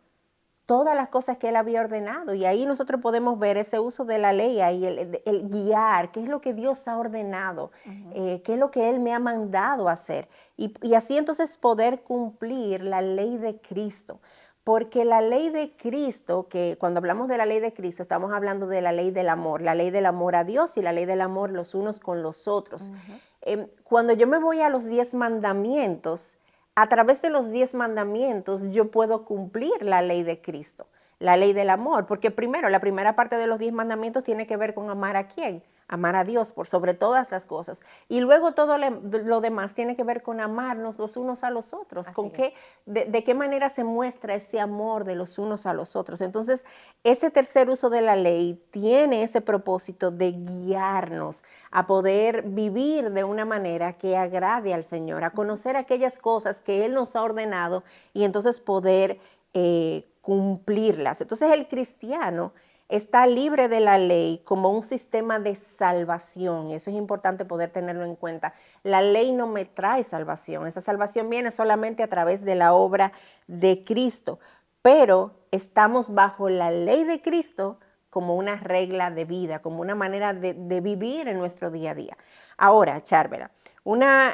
todas 0.67 0.97
las 0.97 1.07
cosas 1.07 1.37
que 1.37 1.47
él 1.47 1.55
había 1.55 1.79
ordenado. 1.79 2.35
Y 2.35 2.45
ahí 2.45 2.65
nosotros 2.65 3.01
podemos 3.01 3.39
ver 3.39 3.57
ese 3.57 3.79
uso 3.79 4.03
de 4.03 4.19
la 4.19 4.33
ley, 4.33 4.59
ahí 4.59 4.85
el, 4.85 5.49
guiar, 5.49 6.11
qué 6.11 6.21
es 6.21 6.29
lo 6.29 6.41
que 6.41 6.53
Dios 6.53 6.87
ha 6.87 6.97
ordenado, 6.97 7.71
eh, 8.13 8.41
qué 8.43 8.53
es 8.53 8.59
lo 8.59 8.69
que 8.69 8.89
él 8.89 8.99
me 8.99 9.13
ha 9.13 9.19
mandado 9.19 9.87
hacer. 9.87 10.27
Y, 10.57 10.73
y, 10.85 10.93
así 10.93 11.17
entonces 11.17 11.57
poder 11.57 12.01
cumplir 12.01 12.83
la 12.83 13.01
ley 13.01 13.37
de 13.37 13.59
Cristo. 13.61 14.19
Porque 14.67 15.05
la 15.05 15.21
ley 15.21 15.49
de 15.49 15.71
Cristo, 15.77 16.49
que 16.49 16.75
cuando 16.77 16.97
hablamos 16.97 17.29
de 17.29 17.37
la 17.37 17.45
ley 17.45 17.61
de 17.61 17.71
Cristo, 17.71 18.03
estamos 18.03 18.33
hablando 18.33 18.67
de 18.67 18.81
la 18.81 18.91
ley 18.91 19.11
del 19.11 19.29
amor, 19.29 19.61
la 19.61 19.73
ley 19.73 19.91
del 19.91 20.05
amor 20.05 20.35
a 20.35 20.43
Dios 20.43 20.75
y 20.75 20.81
la 20.81 20.91
ley 20.91 21.05
del 21.05 21.21
amor 21.21 21.51
los 21.51 21.73
unos 21.73 22.01
con 22.01 22.21
los 22.21 22.49
otros. 22.49 22.91
Em, 23.39 23.69
cuando 23.85 24.11
yo 24.11 24.27
me 24.27 24.39
voy 24.39 24.59
a 24.59 24.67
los 24.67 24.83
diez 24.83 25.13
mandamientos, 25.13 26.37
a 26.75 26.89
través 26.89 27.21
de 27.21 27.29
los 27.29 27.49
diez 27.49 27.75
mandamientos 27.75 28.73
yo 28.73 28.91
puedo 28.91 29.23
cumplir 29.23 29.71
la 29.79 30.01
ley 30.01 30.23
de 30.23 30.41
Cristo, 30.41 30.87
la 31.17 31.37
ley 31.37 31.53
del 31.53 31.69
amor, 31.69 32.05
porque 32.05 32.29
primero, 32.29 32.67
la 32.67 32.81
primera 32.81 33.15
parte 33.15 33.37
de 33.37 33.47
los 33.47 33.59
diez 33.59 33.71
mandamientos 33.71 34.25
tiene 34.25 34.47
que 34.47 34.57
ver 34.57 34.73
con 34.73 34.89
amar 34.89 35.15
a 35.15 35.29
quién, 35.29 35.63
amar 35.87 36.15
a 36.15 36.25
Dios 36.25 36.51
por 36.51 36.67
sobre 36.67 36.93
todas 36.93 37.31
las 37.31 37.45
cosas. 37.45 37.83
Y 38.09 38.19
luego 38.19 38.53
todo 38.53 38.77
lo 38.77 39.41
demás 39.41 39.73
tiene 39.73 39.95
que 39.95 40.03
ver 40.03 40.21
con 40.21 40.41
amarnos 40.41 40.97
los 40.99 41.15
unos 41.15 41.43
a 41.43 41.49
los 41.49 41.73
otros, 41.73 42.09
con 42.09 42.31
qué, 42.31 42.53
de, 42.85 43.23
qué 43.23 43.33
manera 43.33 43.69
se 43.69 43.83
muestra 43.83 44.35
ese 44.35 44.59
amor 44.59 45.05
de 45.05 45.15
los 45.15 45.39
unos 45.39 45.65
a 45.65 45.73
los 45.73 45.95
otros. 45.95 46.21
Entonces, 46.21 46.65
ese 47.03 47.31
tercer 47.31 47.69
uso 47.69 47.89
de 47.89 48.01
la 48.01 48.15
ley 48.15 48.61
tiene 48.71 49.23
ese 49.23 49.39
propósito 49.39 50.11
de 50.11 50.31
guiarnos 50.31 51.43
a 51.71 51.87
poder 51.87 52.43
vivir 52.43 53.11
de 53.11 53.23
una 53.23 53.45
manera 53.45 53.93
que 53.93 54.17
agrade 54.17 54.73
al 54.73 54.83
Señor, 54.83 55.23
a 55.23 55.31
conocer 55.31 55.77
aquellas 55.77 56.19
cosas 56.19 56.59
que 56.59 56.85
Él 56.85 56.93
nos 56.93 57.15
ha 57.15 57.23
ordenado 57.23 57.83
y 58.13 58.25
entonces 58.25 58.59
poder 58.59 59.19
eh, 59.53 60.05
cumplirlas. 60.21 61.21
Entonces, 61.21 61.49
el 61.51 61.69
cristiano 61.69 62.51
está 62.89 63.27
libre 63.27 63.67
de 63.67 63.79
la 63.79 63.97
ley 63.97 64.41
como 64.45 64.69
un 64.69 64.83
sistema 64.83 65.39
de 65.39 65.55
salvación. 65.55 66.71
Eso 66.71 66.89
es 66.89 66.97
importante 66.97 67.45
poder 67.45 67.71
tenerlo 67.71 68.05
en 68.05 68.15
cuenta. 68.15 68.53
La 68.83 69.01
ley 69.01 69.33
no 69.33 69.47
me 69.47 69.65
trae 69.65 70.03
salvación. 70.03 70.67
Esa 70.67 70.81
salvación 70.81 71.29
viene 71.29 71.51
solamente 71.51 72.03
a 72.03 72.07
través 72.07 72.45
de 72.45 72.55
la 72.55 72.73
obra 72.73 73.11
de 73.47 73.83
Cristo. 73.83 74.39
Pero 74.81 75.33
estamos 75.51 76.13
bajo 76.13 76.49
la 76.49 76.71
ley 76.71 77.03
de 77.03 77.21
Cristo 77.21 77.79
como 78.09 78.35
una 78.35 78.55
regla 78.55 79.11
de 79.11 79.25
vida, 79.25 79.59
como 79.59 79.81
una 79.81 79.95
manera 79.95 80.33
de, 80.33 80.53
vivir 80.81 81.27
en 81.27 81.37
nuestro 81.37 81.69
día 81.69 81.91
a 81.91 81.95
día. 81.95 82.17
Ahora, 82.57 83.01
Charvela, 83.03 83.51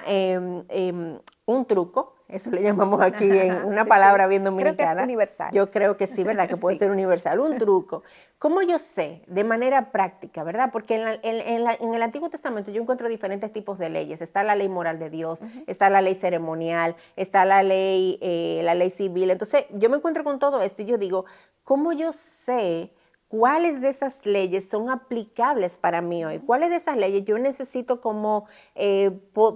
em, 0.05 0.63
em, 0.69 1.19
un 1.45 1.65
truco 1.65 2.12
eso 2.33 2.51
le 2.51 2.61
llamamos 2.61 3.01
aquí 3.01 3.29
en 3.29 3.63
una 3.65 3.85
palabra 3.85 4.27
bien 4.27 4.43
dominicana. 4.43 4.75
Creo 4.75 4.87
que 4.87 4.99
es 4.99 5.03
universal. 5.03 5.49
Yo 5.53 5.67
creo 5.67 5.97
que 5.97 6.07
sí, 6.07 6.23
¿verdad? 6.23 6.49
Que 6.49 6.57
puede 6.57 6.77
ser 6.77 6.91
universal. 6.91 7.39
Un 7.39 7.57
truco. 7.57 8.03
¿Cómo 8.39 8.61
yo 8.61 8.79
sé 8.79 9.21
de 9.27 9.43
manera 9.43 9.91
práctica, 9.91 10.43
verdad? 10.43 10.69
Porque 10.71 10.95
en, 10.95 11.93
el 11.93 12.01
Antiguo 12.01 12.29
Testamento 12.29 12.71
yo 12.71 12.81
encuentro 12.81 13.07
diferentes 13.07 13.53
tipos 13.53 13.77
de 13.79 13.89
leyes. 13.89 14.21
Está 14.21 14.43
la 14.43 14.55
ley 14.55 14.67
moral 14.67 14.99
de 14.99 15.09
Dios, 15.09 15.41
está 15.67 15.89
la 15.89 16.01
ley 16.01 16.15
ceremonial, 16.15 16.95
está 17.15 17.45
la 17.45 17.63
ley, 17.63 18.19
eh, 18.21 18.61
la 18.63 18.75
ley 18.75 18.89
civil. 18.89 19.31
Entonces 19.31 19.65
yo 19.71 19.89
me 19.89 19.97
encuentro 19.97 20.23
con 20.23 20.39
todo 20.39 20.61
esto 20.61 20.81
y 20.81 20.85
yo 20.85 20.97
digo, 20.97 21.25
¿cómo 21.63 21.93
yo 21.93 22.11
sé? 22.11 22.91
Cuáles 23.33 23.81
de 23.81 23.89
esas 23.89 24.27
leyes 24.27 24.69
son 24.69 24.91
aplicables 24.91 25.75
para 25.77 26.01
mí 26.01 26.23
hoy, 26.23 26.37
cuáles 26.37 26.69
de 26.69 26.75
esas 26.75 26.95
leyes 26.97 27.25
yo 27.25 27.39
necesito 27.39 27.99
como 27.99 28.45
eh, 28.75 29.09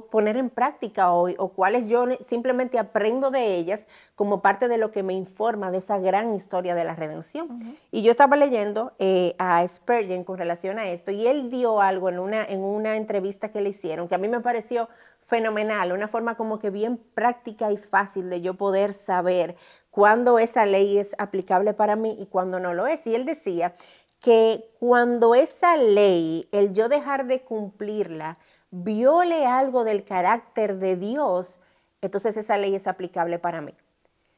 poner 0.10 0.36
en 0.38 0.50
práctica 0.50 1.12
hoy 1.12 1.36
o 1.38 1.50
cuáles 1.50 1.88
yo 1.88 2.08
simplemente 2.26 2.80
aprendo 2.80 3.30
de 3.30 3.54
ellas 3.54 3.88
como 4.16 4.42
parte 4.42 4.68
de 4.68 4.80
lo 4.80 4.90
que 4.90 5.04
me 5.04 5.14
informa 5.14 5.70
de 5.70 5.78
esa 5.78 6.00
gran 6.00 6.34
historia 6.34 6.74
de 6.74 6.86
la 6.86 6.96
redención. 6.96 7.78
Y 7.92 8.02
yo 8.02 8.10
estaba 8.10 8.36
leyendo 8.36 8.94
eh, 8.98 9.36
a 9.38 9.68
Spurgeon 9.68 10.24
con 10.24 10.40
relación 10.40 10.80
a 10.80 10.90
esto 10.90 11.12
y 11.12 11.28
él 11.28 11.52
dio 11.52 11.80
algo 11.80 12.10
en 12.10 12.18
una, 12.18 12.44
en 12.46 12.62
una 12.62 12.96
entrevista 12.96 13.52
que 13.52 13.62
le 13.62 13.70
hicieron 13.70 14.08
que 14.08 14.16
a 14.16 14.18
mí 14.18 14.28
me 14.28 14.40
pareció 14.40 14.90
fenomenal, 15.28 15.92
una 15.92 16.08
forma 16.08 16.36
como 16.36 16.58
que 16.58 16.72
bien 16.72 16.98
práctica 17.14 17.72
y 17.72 17.78
fácil 17.78 18.30
de 18.32 18.42
yo 18.42 18.56
poder 18.56 18.94
saber 18.94 19.56
cuándo 19.98 20.38
esa 20.38 20.68
ley 20.68 21.00
es 21.00 21.16
aplicable 21.18 21.74
para 21.74 21.96
mí 21.96 22.16
y 22.20 22.28
cuándo 22.28 22.60
no 22.60 22.76
lo 22.76 22.86
es. 22.86 23.08
Y 23.08 23.16
él 23.16 23.26
decía 23.26 23.74
que 24.22 24.70
cuando 24.80 25.34
esa 25.34 25.76
ley, 25.76 26.48
el 26.52 26.72
yo 26.72 26.88
dejar 26.88 27.26
de 27.26 27.42
cumplirla, 27.42 28.38
viole 28.70 29.48
algo 29.48 29.84
del 29.84 30.06
carácter 30.06 30.78
de 30.78 30.98
Dios, 30.98 31.62
entonces 32.00 32.38
esa 32.38 32.60
ley 32.60 32.76
es 32.76 32.86
aplicable 32.86 33.40
para 33.40 33.62
mí. 33.62 33.74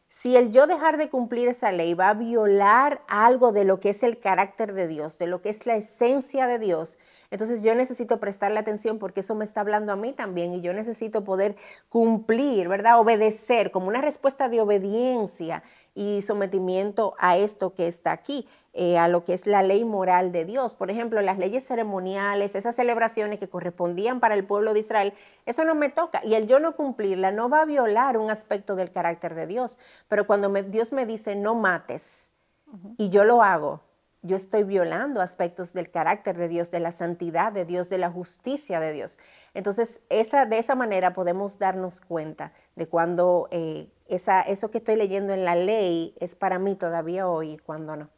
Si 0.08 0.38
el 0.38 0.54
yo 0.54 0.66
dejar 0.66 0.96
de 0.96 1.10
cumplir 1.10 1.50
esa 1.50 1.74
ley 1.74 1.94
va 1.94 2.08
a 2.08 2.14
violar 2.14 3.02
algo 3.10 3.52
de 3.52 3.66
lo 3.66 3.82
que 3.82 3.90
es 3.90 4.02
el 4.02 4.18
carácter 4.18 4.72
de 4.72 4.88
Dios, 4.88 5.18
de 5.18 5.28
lo 5.28 5.42
que 5.42 5.50
es 5.50 5.66
la 5.66 5.76
esencia 5.76 6.48
de 6.48 6.60
Dios, 6.60 6.98
entonces 7.32 7.64
yo 7.64 7.76
necesito 7.76 8.20
prestarle 8.20 8.60
atención 8.60 8.98
porque 8.98 9.20
eso 9.20 9.36
me 9.36 9.46
está 9.46 9.62
hablando 9.62 9.92
a 9.92 9.96
mí 9.96 10.14
también 10.14 10.54
y 10.54 10.62
yo 10.62 10.74
necesito 10.74 11.24
poder 11.24 11.56
cumplir, 11.90 12.68
¿verdad? 12.68 13.00
Obedecer 13.00 13.72
como 13.72 13.88
una 13.88 14.02
respuesta 14.02 14.50
de 14.50 14.62
obediencia 14.62 15.64
y 15.94 16.22
sometimiento 16.22 17.14
a 17.20 17.38
esto 17.38 17.74
que 17.76 17.88
está 17.88 18.12
aquí, 18.12 18.48
eh, 18.74 18.98
a 18.98 19.08
lo 19.08 19.26
que 19.26 19.34
es 19.34 19.46
la 19.46 19.62
ley 19.62 19.84
moral 19.84 20.32
de 20.32 20.46
Dios. 20.46 20.74
Por 20.74 20.90
ejemplo, 20.90 21.22
las 21.22 21.38
leyes 21.38 21.68
ceremoniales, 21.68 22.56
esas 22.56 22.76
celebraciones 22.76 23.38
que 23.38 23.50
correspondían 23.50 24.20
para 24.20 24.36
el 24.36 24.46
pueblo 24.46 24.74
de 24.74 24.80
Israel, 24.80 25.14
eso 25.46 25.66
no 25.66 25.76
me 25.76 25.90
toca. 25.90 26.22
Y 26.24 26.36
el 26.36 26.48
yo 26.48 26.60
no 26.60 26.76
cumplirla 26.76 27.32
no 27.32 27.50
va 27.50 27.62
a 27.62 27.66
violar 27.66 28.18
un 28.18 28.32
aspecto 28.32 28.76
del 28.76 28.92
carácter 28.92 29.36
de 29.36 29.46
Dios. 29.46 29.78
Pero 30.08 30.26
cuando 30.26 30.50
Dios 30.64 30.94
me 30.94 31.06
dice 31.06 31.36
no 31.36 31.54
mates 31.54 32.32
y 32.98 33.10
yo 33.10 33.26
lo 33.26 33.44
hago, 33.44 33.82
yo 34.22 34.36
estoy 34.36 34.64
violando 34.64 35.22
aspectos 35.22 35.74
del 35.74 35.90
carácter 35.90 36.38
de 36.38 36.48
Dios, 36.48 36.72
de 36.72 36.80
la 36.80 36.92
santidad 36.92 37.52
de 37.52 37.66
Dios, 37.66 37.90
de 37.90 37.98
la 37.98 38.12
justicia 38.12 38.80
de 38.80 38.92
Dios. 38.92 39.18
Entonces, 39.54 40.02
esa, 40.10 40.46
de 40.46 40.58
esa 40.58 40.76
manera 40.76 41.14
podemos 41.14 41.58
darnos 41.58 42.02
cuenta 42.02 42.52
de 42.76 42.88
cuando 42.88 43.48
eh, 43.52 43.90
esa, 44.08 44.42
eso 44.42 44.72
que 44.72 44.80
estoy 44.80 44.96
leyendo 44.96 45.34
en 45.34 45.46
la 45.46 45.56
ley 45.56 46.16
es 46.20 46.36
para 46.36 46.60
mí 46.60 46.76
todavía 46.76 47.28
hoy 47.28 47.54
y 47.54 47.58
cuando 47.58 47.96
no. 47.96 48.10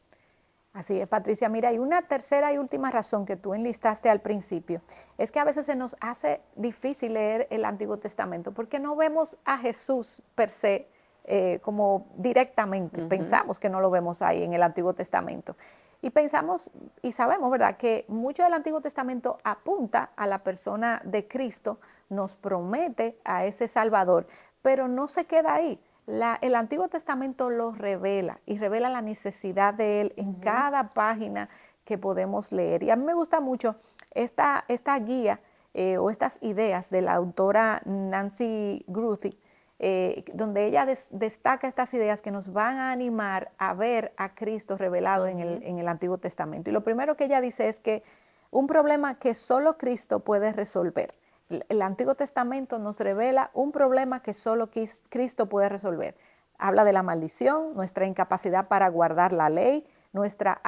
Así 0.74 1.00
es, 1.02 1.08
Patricia. 1.08 1.50
Mira, 1.50 1.74
y 1.74 1.80
una 1.80 2.04
tercera 2.04 2.54
y 2.54 2.58
última 2.58 2.92
razón 2.92 3.26
que 3.26 3.36
tú 3.36 3.54
enlistaste 3.54 4.10
al 4.10 4.22
principio 4.22 4.82
es 5.18 5.32
que 5.32 5.40
a 5.40 5.44
veces 5.44 5.66
se 5.66 5.76
nos 5.76 5.98
hace 6.00 6.42
difícil 6.56 7.14
leer 7.14 7.48
el 7.50 7.66
Antiguo 7.66 7.98
Testamento 7.98 8.54
porque 8.54 8.80
no 8.80 8.96
vemos 8.96 9.38
a 9.44 9.58
Jesús 9.58 10.22
per 10.34 10.50
se 10.50 10.88
eh, 11.26 11.60
como 11.62 12.08
directamente. 12.16 13.04
Pensamos 13.04 13.60
que 13.60 13.70
no 13.70 13.80
lo 13.80 13.90
vemos 13.90 14.22
ahí 14.22 14.44
en 14.44 14.54
el 14.54 14.64
Antiguo 14.64 14.94
Testamento. 14.94 15.56
Y 16.02 16.10
pensamos 16.10 16.72
y 17.02 17.12
sabemos, 17.12 17.52
¿verdad?, 17.52 17.78
que 17.78 18.06
mucho 18.08 18.44
del 18.44 18.54
Antiguo 18.54 18.82
Testamento 18.82 19.38
apunta 19.44 20.12
a 20.16 20.26
la 20.26 20.40
persona 20.40 21.02
de 21.06 21.28
Cristo, 21.28 21.80
nos 22.10 22.36
promete 22.36 23.20
a 23.24 23.46
ese 23.46 23.68
Salvador, 23.68 24.26
pero 24.62 24.88
no 24.88 25.08
se 25.08 25.26
queda 25.26 25.54
ahí. 25.54 25.80
el 26.08 26.56
Antiguo 26.56 26.88
Testamento 26.88 27.50
lo 27.50 27.72
revela 27.72 28.40
y 28.46 28.58
revela 28.58 28.90
la 28.90 29.02
necesidad 29.02 29.74
de 29.74 30.02
Él 30.02 30.14
en 30.18 30.34
cada 30.34 30.94
página 30.94 31.50
que 31.86 31.98
podemos 31.98 32.52
leer. 32.52 32.84
Y 32.84 32.90
a 32.90 32.96
mí 32.96 33.04
me 33.06 33.14
gusta 33.14 33.40
mucho 33.40 33.76
esta, 34.12 34.66
esta 34.68 34.98
guía 35.00 35.40
eh, 35.74 35.98
o 35.98 36.10
estas 36.10 36.38
ideas 36.42 36.90
de 36.90 37.02
la 37.02 37.14
autora 37.14 37.82
Nancy 37.86 38.84
Gruthi, 38.88 39.38
eh, 39.84 40.26
donde 40.36 40.68
ella 40.68 40.86
destaca 41.10 41.68
estas 41.68 41.92
ideas 41.96 42.22
que 42.22 42.30
nos 42.30 42.54
van 42.54 42.78
a 42.78 42.92
animar 42.92 43.50
a 43.58 43.74
ver 43.74 44.14
a 44.16 44.36
Cristo 44.36 44.78
revelado 44.78 45.26
en, 45.26 45.40
el, 45.40 45.88
Antiguo 45.88 46.20
Testamento. 46.20 46.70
Y 46.70 46.74
lo 46.74 46.84
primero 46.84 47.18
que 47.18 47.24
ella 47.24 47.42
dice 47.42 47.68
es 47.68 47.80
que 47.80 48.04
un 48.52 48.68
problema 48.68 49.18
que 49.18 49.34
solo 49.34 49.80
Cristo 49.80 50.20
puede 50.20 50.54
resolver. 50.54 51.16
El, 51.50 51.82
Antiguo 51.82 52.14
Testamento 52.14 52.78
nos 52.78 53.00
revela 53.00 53.50
un 53.56 53.72
problema 53.72 54.22
que 54.22 54.36
solo 54.36 54.70
Cristo 55.10 55.50
puede 55.50 55.68
resolver. 55.68 56.16
Habla 56.60 56.84
de 56.84 56.94
la 56.94 57.02
maldición, 57.02 57.74
nuestra 57.74 58.06
incapacidad 58.06 58.68
para 58.68 58.88
guardar 58.88 59.34
la 59.34 59.50
ley, 59.50 59.84
nuestra 60.14 60.62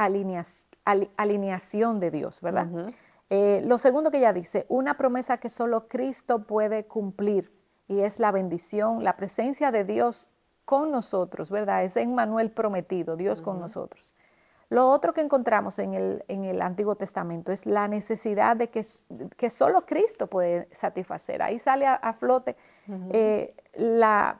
alineación 1.17 1.99
de 1.99 2.09
Dios, 2.09 2.41
¿verdad? 2.41 2.67
Eh, 3.29 3.61
lo 3.63 3.77
segundo 3.77 4.09
que 4.09 4.17
ella 4.17 4.33
dice, 4.33 4.65
una 4.69 4.97
promesa 4.97 5.37
que 5.37 5.49
solo 5.49 5.87
Cristo 5.87 6.47
puede 6.47 6.85
cumplir 6.87 7.51
y 7.87 8.01
es 8.01 8.19
la 8.19 8.31
bendición, 8.31 9.03
la 9.03 9.15
presencia 9.15 9.71
de 9.71 9.83
Dios 9.83 10.29
con 10.65 10.91
nosotros, 10.91 11.51
¿verdad? 11.51 11.83
Es 11.83 11.97
Emmanuel 11.97 12.51
prometido, 12.51 13.15
Dios 13.15 13.41
con 13.41 13.59
nosotros. 13.59 14.13
Lo 14.69 14.89
otro 14.89 15.13
que 15.13 15.21
encontramos 15.21 15.77
en 15.77 15.93
el, 15.93 16.23
en 16.27 16.45
el, 16.45 16.61
Antiguo 16.61 16.95
Testamento 16.95 17.51
es 17.51 17.65
la 17.65 17.87
necesidad 17.87 18.55
de 18.55 18.69
que, 18.69 18.81
que, 19.37 19.49
solo 19.49 19.85
Cristo 19.85 20.27
puede 20.27 20.67
satisfacer. 20.71 21.43
Ahí 21.43 21.59
sale 21.59 21.85
a, 21.85 22.13
flote 22.13 22.55
eh, 23.11 23.53
la, 23.75 24.39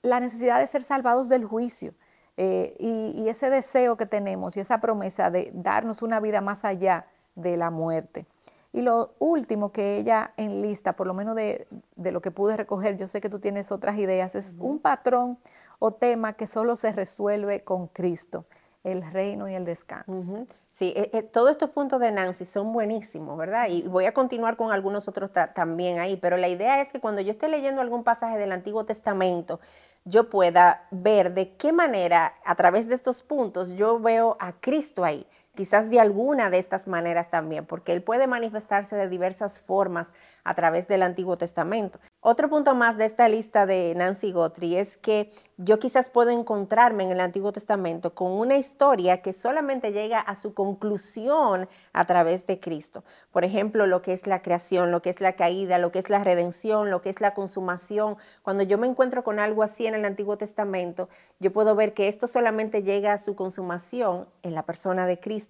la, 0.00 0.20
necesidad 0.20 0.58
de 0.58 0.66
ser 0.68 0.84
salvados 0.84 1.28
del 1.28 1.44
juicio 1.44 1.92
eh, 2.38 2.76
y, 2.78 3.22
y, 3.22 3.28
ese 3.28 3.50
deseo 3.50 3.96
que 3.98 4.06
tenemos 4.06 4.56
y 4.56 4.60
esa 4.60 4.80
promesa 4.80 5.30
de 5.30 5.50
darnos 5.52 6.00
una 6.00 6.18
vida 6.18 6.40
más 6.40 6.64
allá 6.64 7.06
de 7.34 7.56
la 7.58 7.70
muerte. 7.70 8.26
Y 8.72 8.82
lo 8.82 9.14
último 9.18 9.72
que 9.72 9.96
ella 9.96 10.32
enlista, 10.36 10.94
por 10.94 11.06
lo 11.06 11.14
menos 11.14 11.34
de, 11.34 11.66
lo 11.96 12.20
que 12.20 12.30
pude 12.30 12.56
recoger, 12.56 12.98
yo 12.98 13.08
sé 13.08 13.20
que 13.20 13.30
tú 13.30 13.38
tienes 13.38 13.72
otras 13.72 13.98
ideas, 13.98 14.34
es 14.34 14.56
un 14.58 14.78
patrón 14.78 15.38
o 15.78 15.92
tema 15.92 16.34
que 16.34 16.46
solo 16.46 16.76
se 16.76 16.92
resuelve 16.92 17.64
con 17.64 17.86
Cristo, 17.88 18.44
el 18.84 19.10
reino 19.10 19.48
y 19.48 19.54
el 19.54 19.64
descanso. 19.64 20.46
Sí, 20.70 20.92
eh, 20.96 21.10
eh, 21.14 21.22
todos 21.22 21.50
estos 21.50 21.70
puntos 21.70 21.98
de 21.98 22.12
Nancy 22.12 22.44
son 22.44 22.72
buenísimos, 22.72 23.38
¿verdad? 23.38 23.68
Y 23.70 23.82
voy 23.82 24.04
a 24.04 24.12
continuar 24.12 24.56
con 24.56 24.70
algunos 24.70 25.08
otros 25.08 25.30
también 25.54 25.98
ahí, 25.98 26.16
pero 26.18 26.36
la 26.36 26.48
idea 26.48 26.82
es 26.82 26.92
que 26.92 27.00
cuando 27.00 27.22
yo 27.22 27.30
esté 27.30 27.48
leyendo 27.48 27.80
algún 27.80 28.04
pasaje 28.04 28.36
del 28.36 28.52
Antiguo 28.52 28.84
Testamento, 28.84 29.60
yo 30.04 30.28
pueda 30.28 30.86
ver 30.90 31.32
de 31.32 31.56
qué 31.56 31.72
manera, 31.72 32.34
a 32.44 32.54
través 32.54 32.86
de 32.86 32.94
estos 32.94 33.22
puntos, 33.22 33.72
yo 33.72 33.98
veo 33.98 34.36
a 34.40 34.52
Cristo 34.52 35.04
ahí 35.04 35.26
quizás 35.58 35.90
de 35.90 35.98
alguna 35.98 36.50
de 36.50 36.58
estas 36.60 36.86
maneras 36.86 37.30
también, 37.30 37.66
porque 37.66 37.92
Él 37.92 38.00
puede 38.00 38.28
manifestarse 38.28 38.94
de 38.94 39.08
diversas 39.08 39.60
formas 39.60 40.12
a 40.44 40.54
través 40.54 40.86
del 40.86 41.02
Antiguo 41.02 41.36
Testamento. 41.36 41.98
Otro 42.20 42.48
punto 42.48 42.76
más 42.76 42.96
de 42.96 43.04
esta 43.04 43.28
lista 43.28 43.66
de 43.66 43.92
Nancy 43.96 44.30
Guthrie 44.30 44.78
es 44.78 44.96
que 44.96 45.30
yo 45.56 45.80
quizás 45.80 46.10
puedo 46.10 46.30
encontrarme 46.30 47.02
en 47.02 47.10
el 47.10 47.20
Antiguo 47.20 47.52
Testamento 47.52 48.14
con 48.14 48.30
una 48.32 48.56
historia 48.56 49.20
que 49.20 49.32
solamente 49.32 49.90
llega 49.90 50.20
a 50.20 50.36
su 50.36 50.54
conclusión 50.54 51.68
a 51.92 52.04
través 52.04 52.46
de 52.46 52.60
Cristo. 52.60 53.02
Por 53.32 53.44
ejemplo, 53.44 53.86
lo 53.86 54.00
que 54.00 54.12
es 54.12 54.26
la 54.26 54.42
creación, 54.42 54.92
lo 54.92 55.02
que 55.02 55.10
es 55.10 55.20
la 55.20 55.32
caída, 55.32 55.78
lo 55.78 55.90
que 55.90 55.98
es 55.98 56.08
la 56.08 56.22
redención, 56.22 56.90
lo 56.90 57.02
que 57.02 57.10
es 57.10 57.20
la 57.20 57.34
consumación. 57.34 58.16
Cuando 58.42 58.62
yo 58.62 58.78
me 58.78 58.86
encuentro 58.86 59.24
con 59.24 59.40
algo 59.40 59.62
así 59.64 59.86
en 59.86 59.94
el 59.94 60.04
Antiguo 60.04 60.38
Testamento, 60.38 61.08
yo 61.40 61.52
puedo 61.52 61.74
ver 61.74 61.94
que 61.94 62.08
esto 62.08 62.26
solamente 62.26 62.82
llega 62.82 63.12
a 63.12 63.18
su 63.18 63.36
consumación 63.36 64.28
en 64.42 64.54
la 64.54 64.64
persona 64.64 65.06
de 65.06 65.20
Cristo. 65.20 65.47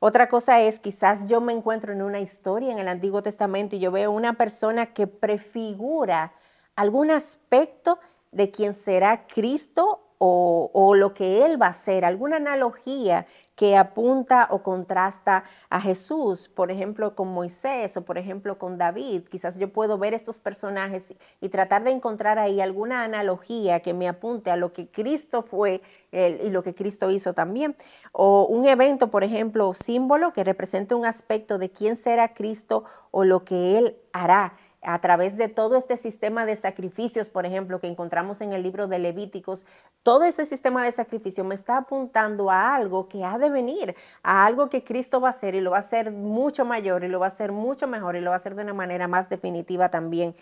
Otra 0.00 0.28
cosa 0.28 0.60
es, 0.60 0.78
quizás 0.78 1.28
yo 1.28 1.40
me 1.40 1.52
encuentro 1.52 1.92
en 1.92 2.02
una 2.02 2.20
historia 2.20 2.72
en 2.72 2.78
el 2.78 2.88
Antiguo 2.88 3.22
Testamento 3.22 3.76
y 3.76 3.80
yo 3.80 3.90
veo 3.90 4.10
una 4.10 4.34
persona 4.34 4.92
que 4.92 5.06
prefigura 5.06 6.32
algún 6.76 7.10
aspecto 7.10 7.98
de 8.32 8.50
quien 8.50 8.74
será 8.74 9.26
Cristo 9.26 10.03
o, 10.18 10.94
lo 10.96 11.12
que 11.12 11.44
Él 11.44 11.60
va 11.60 11.66
a 11.66 11.70
hacer, 11.70 12.04
alguna 12.04 12.36
analogía 12.36 13.26
que 13.56 13.76
apunta 13.76 14.48
o 14.50 14.62
contrasta 14.62 15.44
a 15.70 15.80
Jesús, 15.80 16.48
por 16.48 16.70
ejemplo, 16.70 17.14
con 17.14 17.28
Moisés 17.28 17.96
o 17.96 18.04
por 18.04 18.18
ejemplo 18.18 18.58
con 18.58 18.78
David. 18.78 19.24
Quizás 19.28 19.58
yo 19.58 19.72
puedo 19.72 19.96
ver 19.98 20.12
estos 20.12 20.40
personajes 20.40 21.14
y 21.40 21.48
tratar 21.50 21.84
de 21.84 21.92
encontrar 21.92 22.38
ahí 22.38 22.60
alguna 22.60 23.04
analogía 23.04 23.80
que 23.80 23.94
me 23.94 24.08
apunte 24.08 24.50
a 24.50 24.56
lo 24.56 24.72
que 24.72 24.88
Cristo 24.88 25.42
fue 25.42 25.82
y 26.10 26.50
lo 26.50 26.62
que 26.62 26.74
Cristo 26.74 27.10
hizo 27.10 27.32
también. 27.32 27.76
O 28.12 28.46
un 28.46 28.66
evento, 28.66 29.10
por 29.10 29.22
ejemplo, 29.22 29.72
símbolo 29.74 30.32
que 30.32 30.42
represente 30.42 30.94
un 30.94 31.06
aspecto 31.06 31.58
de 31.58 31.70
quién 31.70 31.96
será 31.96 32.34
Cristo 32.34 32.84
o 33.10 33.24
lo 33.24 33.44
que 33.44 33.78
Él 33.78 33.96
hará 34.12 34.56
a 34.84 35.00
través 35.00 35.36
de 35.36 35.48
todo 35.48 35.76
este 35.76 35.96
sistema 35.96 36.46
de 36.46 36.56
sacrificios, 36.56 37.30
por 37.30 37.46
ejemplo, 37.46 37.80
que 37.80 37.86
encontramos 37.86 38.40
en 38.40 38.52
el 38.52 38.62
libro 38.62 38.86
de 38.86 38.98
Levíticos, 38.98 39.64
todo 40.02 40.24
ese 40.24 40.46
sistema 40.46 40.84
de 40.84 40.92
sacrificio 40.92 41.44
me 41.44 41.54
está 41.54 41.78
apuntando 41.78 42.50
a 42.50 42.74
algo 42.74 43.08
que 43.08 43.24
ha 43.24 43.38
de 43.38 43.50
venir, 43.50 43.96
a 44.22 44.46
algo 44.46 44.68
que 44.68 44.84
Cristo 44.84 45.20
va 45.20 45.28
a 45.28 45.30
hacer 45.30 45.54
y 45.54 45.60
lo 45.60 45.70
va 45.70 45.78
a 45.78 45.80
hacer 45.80 46.12
mucho 46.12 46.64
mayor 46.64 47.04
y 47.04 47.08
lo 47.08 47.20
va 47.20 47.26
a 47.26 47.28
hacer 47.28 47.52
mucho 47.52 47.86
mejor 47.86 48.16
y 48.16 48.20
lo 48.20 48.30
va 48.30 48.36
a 48.36 48.38
hacer 48.38 48.54
de 48.54 48.62
una 48.62 48.74
manera 48.74 49.08
más 49.08 49.28
definitiva 49.28 49.88
también. 49.90 50.34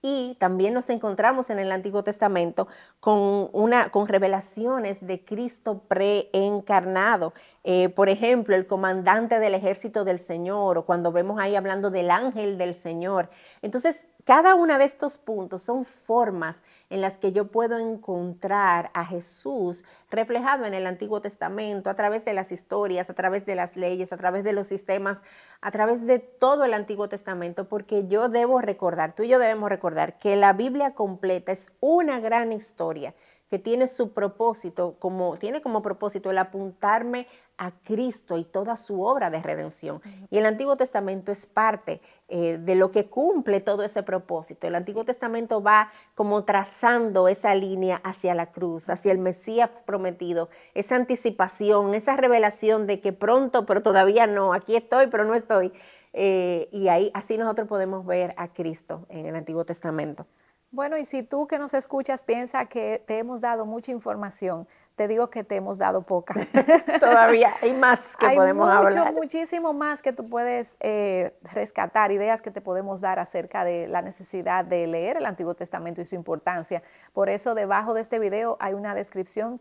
Y 0.00 0.36
también 0.38 0.74
nos 0.74 0.90
encontramos 0.90 1.50
en 1.50 1.58
el 1.58 1.72
Antiguo 1.72 2.04
Testamento 2.04 2.68
con, 3.00 3.50
una, 3.52 3.90
con 3.90 4.06
revelaciones 4.06 5.04
de 5.04 5.24
Cristo 5.24 5.82
preencarnado. 5.88 7.34
Eh, 7.64 7.88
por 7.88 8.08
ejemplo, 8.08 8.54
el 8.54 8.68
comandante 8.68 9.40
del 9.40 9.54
ejército 9.54 10.04
del 10.04 10.20
Señor, 10.20 10.78
o 10.78 10.86
cuando 10.86 11.10
vemos 11.10 11.40
ahí 11.40 11.56
hablando 11.56 11.90
del 11.90 12.12
ángel 12.12 12.58
del 12.58 12.74
Señor. 12.74 13.28
Entonces, 13.60 14.06
cada 14.28 14.54
uno 14.54 14.76
de 14.76 14.84
estos 14.84 15.16
puntos 15.16 15.62
son 15.62 15.86
formas 15.86 16.62
en 16.90 17.00
las 17.00 17.16
que 17.16 17.32
yo 17.32 17.46
puedo 17.46 17.78
encontrar 17.78 18.90
a 18.92 19.06
Jesús 19.06 19.86
reflejado 20.10 20.66
en 20.66 20.74
el 20.74 20.86
Antiguo 20.86 21.22
Testamento, 21.22 21.88
a 21.88 21.94
través 21.94 22.26
de 22.26 22.34
las 22.34 22.52
historias, 22.52 23.08
a 23.08 23.14
través 23.14 23.46
de 23.46 23.54
las 23.54 23.74
leyes, 23.74 24.12
a 24.12 24.18
través 24.18 24.44
de 24.44 24.52
los 24.52 24.66
sistemas, 24.66 25.22
a 25.62 25.70
través 25.70 26.06
de 26.06 26.18
todo 26.18 26.66
el 26.66 26.74
Antiguo 26.74 27.08
Testamento, 27.08 27.70
porque 27.70 28.06
yo 28.06 28.28
debo 28.28 28.60
recordar, 28.60 29.14
tú 29.14 29.22
y 29.22 29.28
yo 29.28 29.38
debemos 29.38 29.70
recordar 29.70 30.18
que 30.18 30.36
la 30.36 30.52
Biblia 30.52 30.94
completa 30.94 31.50
es 31.50 31.72
una 31.80 32.20
gran 32.20 32.52
historia 32.52 33.14
que 33.50 33.58
tiene 33.58 33.88
su 33.88 34.12
propósito, 34.12 34.96
como, 34.98 35.36
tiene 35.36 35.62
como 35.62 35.82
propósito 35.82 36.30
el 36.30 36.38
apuntarme 36.38 37.26
a 37.56 37.72
Cristo 37.72 38.38
y 38.38 38.44
toda 38.44 38.76
su 38.76 39.02
obra 39.02 39.30
de 39.30 39.42
redención. 39.42 40.00
Y 40.30 40.38
el 40.38 40.46
Antiguo 40.46 40.76
Testamento 40.76 41.32
es 41.32 41.44
parte 41.46 42.00
eh, 42.28 42.58
de 42.58 42.76
lo 42.76 42.92
que 42.92 43.06
cumple 43.06 43.60
todo 43.60 43.82
ese 43.82 44.04
propósito. 44.04 44.66
El 44.66 44.76
Antiguo 44.76 45.04
Testamento 45.04 45.60
va 45.60 45.90
como 46.14 46.44
trazando 46.44 47.26
esa 47.26 47.54
línea 47.54 48.00
hacia 48.04 48.34
la 48.34 48.52
cruz, 48.52 48.90
hacia 48.90 49.10
el 49.10 49.18
Mesías 49.18 49.70
prometido, 49.84 50.48
esa 50.74 50.94
anticipación, 50.94 51.94
esa 51.94 52.16
revelación 52.16 52.86
de 52.86 53.00
que 53.00 53.12
pronto, 53.12 53.66
pero 53.66 53.82
todavía 53.82 54.26
no, 54.28 54.52
aquí 54.52 54.76
estoy, 54.76 55.08
pero 55.08 55.24
no 55.24 55.34
estoy. 55.34 55.72
Eh, 56.12 56.68
y 56.72 56.88
ahí 56.88 57.10
así 57.12 57.38
nosotros 57.38 57.68
podemos 57.68 58.06
ver 58.06 58.34
a 58.36 58.48
Cristo 58.52 59.06
en 59.08 59.26
el 59.26 59.34
Antiguo 59.34 59.64
Testamento. 59.64 60.26
Bueno, 60.70 60.98
y 60.98 61.06
si 61.06 61.22
tú 61.22 61.46
que 61.46 61.58
nos 61.58 61.72
escuchas 61.72 62.22
piensa 62.22 62.66
que 62.66 63.02
te 63.06 63.18
hemos 63.18 63.40
dado 63.40 63.64
mucha 63.64 63.90
información, 63.90 64.68
te 64.96 65.08
digo 65.08 65.30
que 65.30 65.42
te 65.42 65.56
hemos 65.56 65.78
dado 65.78 66.02
poca. 66.02 66.34
Todavía 67.00 67.52
hay 67.62 67.72
más 67.72 68.16
que 68.18 68.28
podemos 68.28 68.66
mucho, 68.66 68.78
hablar. 68.78 69.14
Muchísimo 69.14 69.72
más 69.72 70.02
que 70.02 70.12
tú 70.12 70.28
puedes 70.28 70.76
eh, 70.80 71.34
rescatar, 71.54 72.12
ideas 72.12 72.42
que 72.42 72.50
te 72.50 72.60
podemos 72.60 73.00
dar 73.00 73.18
acerca 73.18 73.64
de 73.64 73.86
la 73.86 74.02
necesidad 74.02 74.64
de 74.64 74.86
leer 74.86 75.16
el 75.16 75.24
Antiguo 75.24 75.54
Testamento 75.54 76.02
y 76.02 76.04
su 76.04 76.16
importancia. 76.16 76.82
Por 77.14 77.30
eso 77.30 77.54
debajo 77.54 77.94
de 77.94 78.02
este 78.02 78.18
video 78.18 78.58
hay 78.60 78.74
una 78.74 78.94
descripción 78.94 79.60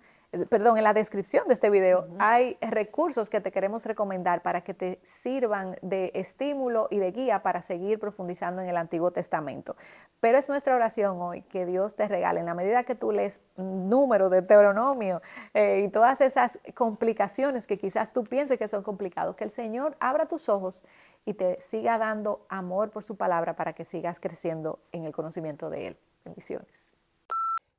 perdón, 0.49 0.77
en 0.77 0.83
la 0.83 0.93
descripción 0.93 1.47
de 1.47 1.53
este 1.53 1.69
video 1.69 2.07
hay 2.19 2.57
recursos 2.59 3.29
que 3.29 3.39
te 3.39 3.51
queremos 3.51 3.85
recomendar 3.85 4.41
para 4.41 4.61
que 4.61 4.73
te 4.73 4.99
sirvan 5.03 5.77
de 5.81 6.11
estímulo 6.15 6.87
y 6.91 6.97
de 6.97 7.11
guía 7.11 7.43
para 7.43 7.61
seguir 7.61 7.97
profundizando 7.97 8.61
en 8.61 8.67
el 8.67 8.77
Antiguo 8.77 9.11
Testamento. 9.11 9.77
Pero 10.19 10.37
es 10.37 10.49
nuestra 10.49 10.75
oración 10.75 11.21
hoy 11.21 11.43
que 11.43 11.65
Dios 11.65 11.95
te 11.95 12.07
regale, 12.07 12.41
en 12.41 12.45
la 12.45 12.53
medida 12.53 12.83
que 12.83 12.95
tú 12.95 13.11
lees 13.11 13.39
número 13.55 14.29
de 14.29 14.41
Deuteronomio 14.41 15.21
eh, 15.53 15.83
y 15.85 15.89
todas 15.89 16.19
esas 16.21 16.59
complicaciones 16.75 17.65
que 17.65 17.77
quizás 17.77 18.11
tú 18.11 18.23
pienses 18.23 18.57
que 18.57 18.67
son 18.67 18.83
complicados, 18.83 19.35
que 19.35 19.45
el 19.45 19.51
Señor 19.51 19.95
abra 19.99 20.27
tus 20.27 20.49
ojos 20.49 20.83
y 21.25 21.33
te 21.33 21.59
siga 21.61 21.97
dando 21.97 22.45
amor 22.49 22.89
por 22.91 23.03
su 23.03 23.15
palabra 23.15 23.55
para 23.55 23.73
que 23.73 23.85
sigas 23.85 24.19
creciendo 24.19 24.79
en 24.91 25.05
el 25.05 25.13
conocimiento 25.13 25.69
de 25.69 25.87
Él. 25.87 25.97
Bendiciones. 26.25 26.96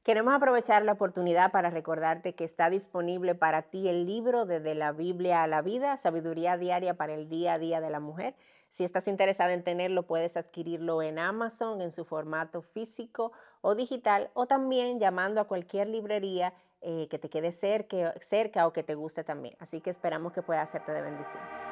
Queremos 0.09 0.33
aprovechar 0.33 0.87
la 0.87 0.93
oportunidad 0.93 1.53
para 1.53 1.69
recordarte 1.69 2.35
que 2.35 2.45
está 2.45 2.71
disponible 2.71 3.35
para 3.35 3.61
ti 3.61 3.91
el 3.91 4.07
libro 4.07 4.47
desde 4.47 4.75
la 4.75 4.93
Biblia 4.93 5.43
a 5.43 5.47
la 5.47 5.61
vida, 5.61 5.99
sabiduría 5.99 6.57
diaria 6.57 6.95
para 6.95 7.13
el 7.13 7.29
día 7.29 7.53
a 7.53 7.59
día 7.59 7.83
de 7.83 7.91
la 7.91 8.01
mujer. 8.01 8.35
Si 8.71 8.85
estás 8.85 9.07
interesada 9.07 9.53
en 9.53 9.63
tenerlo, 9.63 10.07
puedes 10.07 10.39
adquirirlo 10.39 11.03
en 11.03 11.19
Amazon 11.19 11.83
en 11.83 11.93
su 11.93 12.07
formato 12.07 12.63
físico 12.63 13.33
o 13.61 13.75
digital 13.75 14.31
o 14.33 14.47
también 14.47 14.99
llamando 14.99 15.43
a 15.43 15.45
cualquier 15.45 15.89
librería 15.89 16.55
eh, 16.81 17.07
que 17.11 17.19
te 17.19 17.29
quede 17.29 17.53
cerca, 17.53 18.15
cerca 18.23 18.67
o 18.67 18.73
que 18.73 18.83
te 18.83 18.95
guste 18.95 19.25
también. 19.25 19.57
Así 19.59 19.83
que 19.83 19.91
esperamos 19.91 20.33
que 20.33 20.41
pueda 20.41 20.63
hacerte 20.63 20.91
de 20.93 21.03
bendición. 21.03 21.68